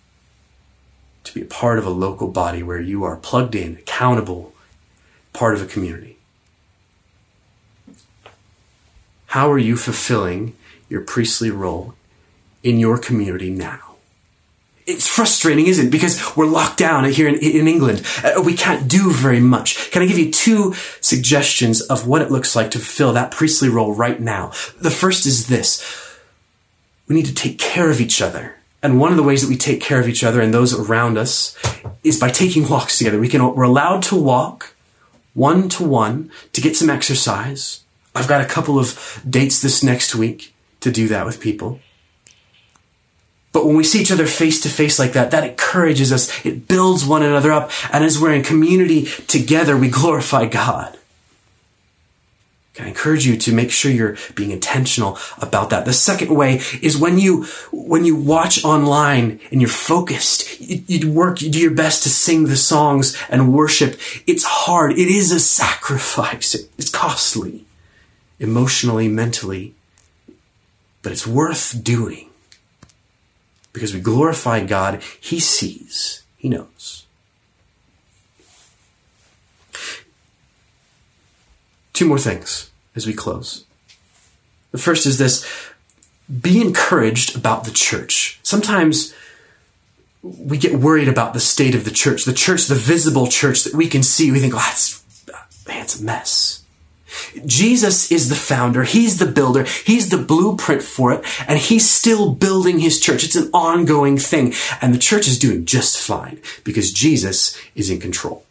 to 1.24 1.34
be 1.34 1.42
a 1.42 1.46
part 1.46 1.80
of 1.80 1.84
a 1.84 1.90
local 1.90 2.28
body 2.28 2.62
where 2.62 2.80
you 2.80 3.02
are 3.02 3.16
plugged 3.16 3.56
in, 3.56 3.74
accountable, 3.78 4.54
part 5.32 5.54
of 5.54 5.62
a 5.62 5.66
community. 5.66 6.16
How 9.26 9.50
are 9.50 9.58
you 9.58 9.76
fulfilling 9.76 10.54
your 10.88 11.00
priestly 11.00 11.50
role 11.50 11.94
in 12.62 12.78
your 12.78 12.98
community 12.98 13.50
now? 13.50 13.93
It's 14.86 15.08
frustrating, 15.08 15.66
isn't 15.66 15.86
it? 15.86 15.90
Because 15.90 16.36
we're 16.36 16.46
locked 16.46 16.78
down 16.78 17.04
here 17.04 17.28
in, 17.28 17.36
in 17.36 17.66
England. 17.66 18.04
Uh, 18.22 18.42
we 18.42 18.54
can't 18.54 18.88
do 18.88 19.10
very 19.10 19.40
much. 19.40 19.90
Can 19.90 20.02
I 20.02 20.06
give 20.06 20.18
you 20.18 20.30
two 20.30 20.74
suggestions 21.00 21.80
of 21.80 22.06
what 22.06 22.22
it 22.22 22.30
looks 22.30 22.54
like 22.54 22.70
to 22.72 22.78
fill 22.78 23.12
that 23.14 23.30
priestly 23.30 23.68
role 23.68 23.94
right 23.94 24.20
now? 24.20 24.48
The 24.80 24.90
first 24.90 25.26
is 25.26 25.46
this. 25.46 25.82
We 27.08 27.16
need 27.16 27.26
to 27.26 27.34
take 27.34 27.58
care 27.58 27.90
of 27.90 28.00
each 28.00 28.20
other. 28.20 28.56
And 28.82 29.00
one 29.00 29.10
of 29.10 29.16
the 29.16 29.22
ways 29.22 29.40
that 29.40 29.48
we 29.48 29.56
take 29.56 29.80
care 29.80 29.98
of 29.98 30.08
each 30.08 30.22
other 30.22 30.42
and 30.42 30.52
those 30.52 30.78
around 30.78 31.16
us 31.16 31.56
is 32.02 32.20
by 32.20 32.30
taking 32.30 32.68
walks 32.68 32.98
together. 32.98 33.18
We 33.18 33.28
can, 33.28 33.54
we're 33.54 33.62
allowed 33.62 34.02
to 34.04 34.16
walk 34.16 34.74
one 35.32 35.68
to 35.70 35.84
one 35.84 36.30
to 36.52 36.60
get 36.60 36.76
some 36.76 36.90
exercise. 36.90 37.80
I've 38.14 38.28
got 38.28 38.42
a 38.42 38.46
couple 38.46 38.78
of 38.78 39.22
dates 39.28 39.62
this 39.62 39.82
next 39.82 40.14
week 40.14 40.54
to 40.80 40.90
do 40.90 41.08
that 41.08 41.24
with 41.24 41.40
people. 41.40 41.80
But 43.54 43.66
when 43.66 43.76
we 43.76 43.84
see 43.84 44.00
each 44.00 44.10
other 44.10 44.26
face 44.26 44.60
to 44.62 44.68
face 44.68 44.98
like 44.98 45.12
that, 45.12 45.30
that 45.30 45.48
encourages 45.48 46.12
us. 46.12 46.44
It 46.44 46.66
builds 46.66 47.06
one 47.06 47.22
another 47.22 47.52
up. 47.52 47.70
And 47.92 48.04
as 48.04 48.20
we're 48.20 48.34
in 48.34 48.42
community 48.42 49.04
together, 49.28 49.76
we 49.76 49.88
glorify 49.88 50.46
God. 50.46 50.98
I 52.80 52.88
encourage 52.88 53.24
you 53.24 53.36
to 53.36 53.52
make 53.52 53.70
sure 53.70 53.92
you're 53.92 54.16
being 54.34 54.50
intentional 54.50 55.16
about 55.38 55.70
that? 55.70 55.84
The 55.84 55.92
second 55.92 56.34
way 56.34 56.60
is 56.82 56.98
when 56.98 57.16
you, 57.16 57.44
when 57.70 58.04
you 58.04 58.16
watch 58.16 58.64
online 58.64 59.38
and 59.52 59.60
you're 59.60 59.70
focused, 59.70 60.60
you, 60.60 60.82
you 60.88 61.12
work, 61.12 61.40
you 61.40 61.48
do 61.48 61.60
your 61.60 61.70
best 61.70 62.02
to 62.02 62.08
sing 62.08 62.46
the 62.46 62.56
songs 62.56 63.16
and 63.28 63.54
worship. 63.54 64.00
It's 64.26 64.42
hard. 64.42 64.90
It 64.94 65.06
is 65.06 65.30
a 65.30 65.38
sacrifice. 65.38 66.56
It's 66.76 66.90
costly 66.90 67.64
emotionally, 68.40 69.06
mentally, 69.06 69.74
but 71.02 71.12
it's 71.12 71.28
worth 71.28 71.84
doing 71.84 72.30
because 73.74 73.92
we 73.92 74.00
glorify 74.00 74.64
God. 74.64 75.02
He 75.20 75.38
sees, 75.38 76.22
He 76.38 76.48
knows. 76.48 77.04
Two 81.92 82.06
more 82.06 82.18
things 82.18 82.70
as 82.96 83.06
we 83.06 83.12
close. 83.12 83.64
The 84.72 84.78
first 84.78 85.04
is 85.04 85.18
this 85.18 85.46
be 86.40 86.60
encouraged 86.60 87.36
about 87.36 87.64
the 87.64 87.70
church. 87.70 88.40
Sometimes 88.42 89.14
we 90.22 90.56
get 90.56 90.80
worried 90.80 91.08
about 91.08 91.34
the 91.34 91.40
state 91.40 91.74
of 91.74 91.84
the 91.84 91.90
church, 91.90 92.24
the 92.24 92.32
church, 92.32 92.66
the 92.66 92.74
visible 92.74 93.26
church 93.26 93.62
that 93.64 93.74
we 93.74 93.86
can 93.88 94.02
see. 94.02 94.32
We 94.32 94.40
think, 94.40 94.54
oh, 94.54 94.58
that's, 94.58 95.04
man, 95.68 95.82
it's 95.82 96.00
a 96.00 96.02
mess. 96.02 96.63
Jesus 97.46 98.10
is 98.10 98.28
the 98.28 98.34
founder. 98.34 98.84
He's 98.84 99.18
the 99.18 99.26
builder. 99.26 99.64
He's 99.64 100.10
the 100.10 100.18
blueprint 100.18 100.82
for 100.82 101.12
it. 101.12 101.24
And 101.48 101.58
he's 101.58 101.88
still 101.88 102.32
building 102.32 102.78
his 102.78 103.00
church. 103.00 103.24
It's 103.24 103.36
an 103.36 103.50
ongoing 103.52 104.18
thing. 104.18 104.54
And 104.80 104.94
the 104.94 104.98
church 104.98 105.28
is 105.28 105.38
doing 105.38 105.64
just 105.64 105.98
fine 105.98 106.40
because 106.64 106.92
Jesus 106.92 107.58
is 107.74 107.90
in 107.90 108.00
control. 108.00 108.44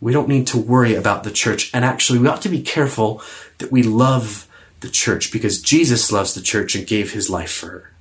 We 0.00 0.12
don't 0.12 0.28
need 0.28 0.46
to 0.48 0.58
worry 0.58 0.94
about 0.94 1.24
the 1.24 1.30
church. 1.30 1.70
And 1.74 1.84
actually, 1.84 2.18
we 2.18 2.28
ought 2.28 2.42
to 2.42 2.48
be 2.48 2.62
careful 2.62 3.22
that 3.58 3.72
we 3.72 3.82
love 3.82 4.48
the 4.80 4.88
church 4.90 5.32
because 5.32 5.60
Jesus 5.60 6.12
loves 6.12 6.34
the 6.34 6.42
church 6.42 6.74
and 6.74 6.86
gave 6.86 7.12
his 7.12 7.30
life 7.30 7.50
for 7.50 7.66
her. 7.68 7.92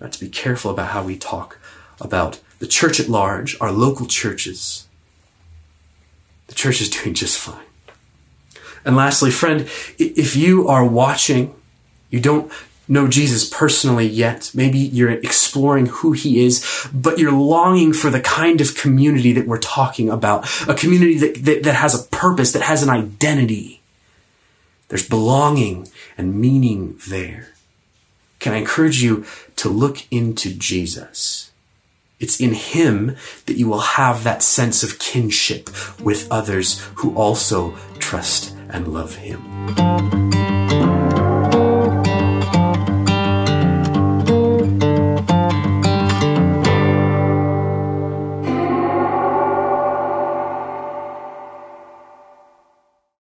We 0.00 0.04
have 0.04 0.12
to 0.12 0.20
be 0.20 0.30
careful 0.30 0.70
about 0.70 0.90
how 0.90 1.02
we 1.02 1.16
talk 1.16 1.58
about 2.00 2.40
the 2.60 2.66
church 2.66 3.00
at 3.00 3.08
large, 3.08 3.56
our 3.60 3.72
local 3.72 4.06
churches. 4.06 4.87
Church 6.58 6.80
is 6.80 6.90
doing 6.90 7.14
just 7.14 7.38
fine. 7.38 7.64
And 8.84 8.96
lastly, 8.96 9.30
friend, 9.30 9.60
if 9.96 10.34
you 10.34 10.66
are 10.66 10.84
watching, 10.84 11.54
you 12.10 12.18
don't 12.18 12.50
know 12.88 13.06
Jesus 13.06 13.48
personally 13.48 14.08
yet. 14.08 14.50
Maybe 14.54 14.76
you're 14.76 15.12
exploring 15.12 15.86
who 15.86 16.10
he 16.10 16.44
is, 16.44 16.88
but 16.92 17.16
you're 17.16 17.30
longing 17.30 17.92
for 17.92 18.10
the 18.10 18.20
kind 18.20 18.60
of 18.60 18.74
community 18.74 19.32
that 19.34 19.46
we're 19.46 19.60
talking 19.60 20.10
about. 20.10 20.48
A 20.68 20.74
community 20.74 21.16
that, 21.18 21.44
that, 21.44 21.62
that, 21.62 21.74
has 21.76 21.94
a 21.94 22.08
purpose, 22.08 22.50
that 22.50 22.62
has 22.62 22.82
an 22.82 22.90
identity. 22.90 23.80
There's 24.88 25.08
belonging 25.08 25.86
and 26.16 26.40
meaning 26.40 26.98
there. 27.08 27.50
Can 28.40 28.52
I 28.52 28.56
encourage 28.56 29.00
you 29.00 29.24
to 29.54 29.68
look 29.68 30.04
into 30.10 30.52
Jesus? 30.52 31.52
It's 32.20 32.40
in 32.40 32.52
Him 32.52 33.16
that 33.46 33.56
you 33.56 33.68
will 33.68 33.80
have 33.80 34.24
that 34.24 34.42
sense 34.42 34.82
of 34.82 34.98
kinship 34.98 35.70
with 36.00 36.30
others 36.30 36.80
who 36.96 37.14
also 37.14 37.76
trust 37.98 38.56
and 38.70 38.88
love 38.88 39.14
Him. 39.16 40.37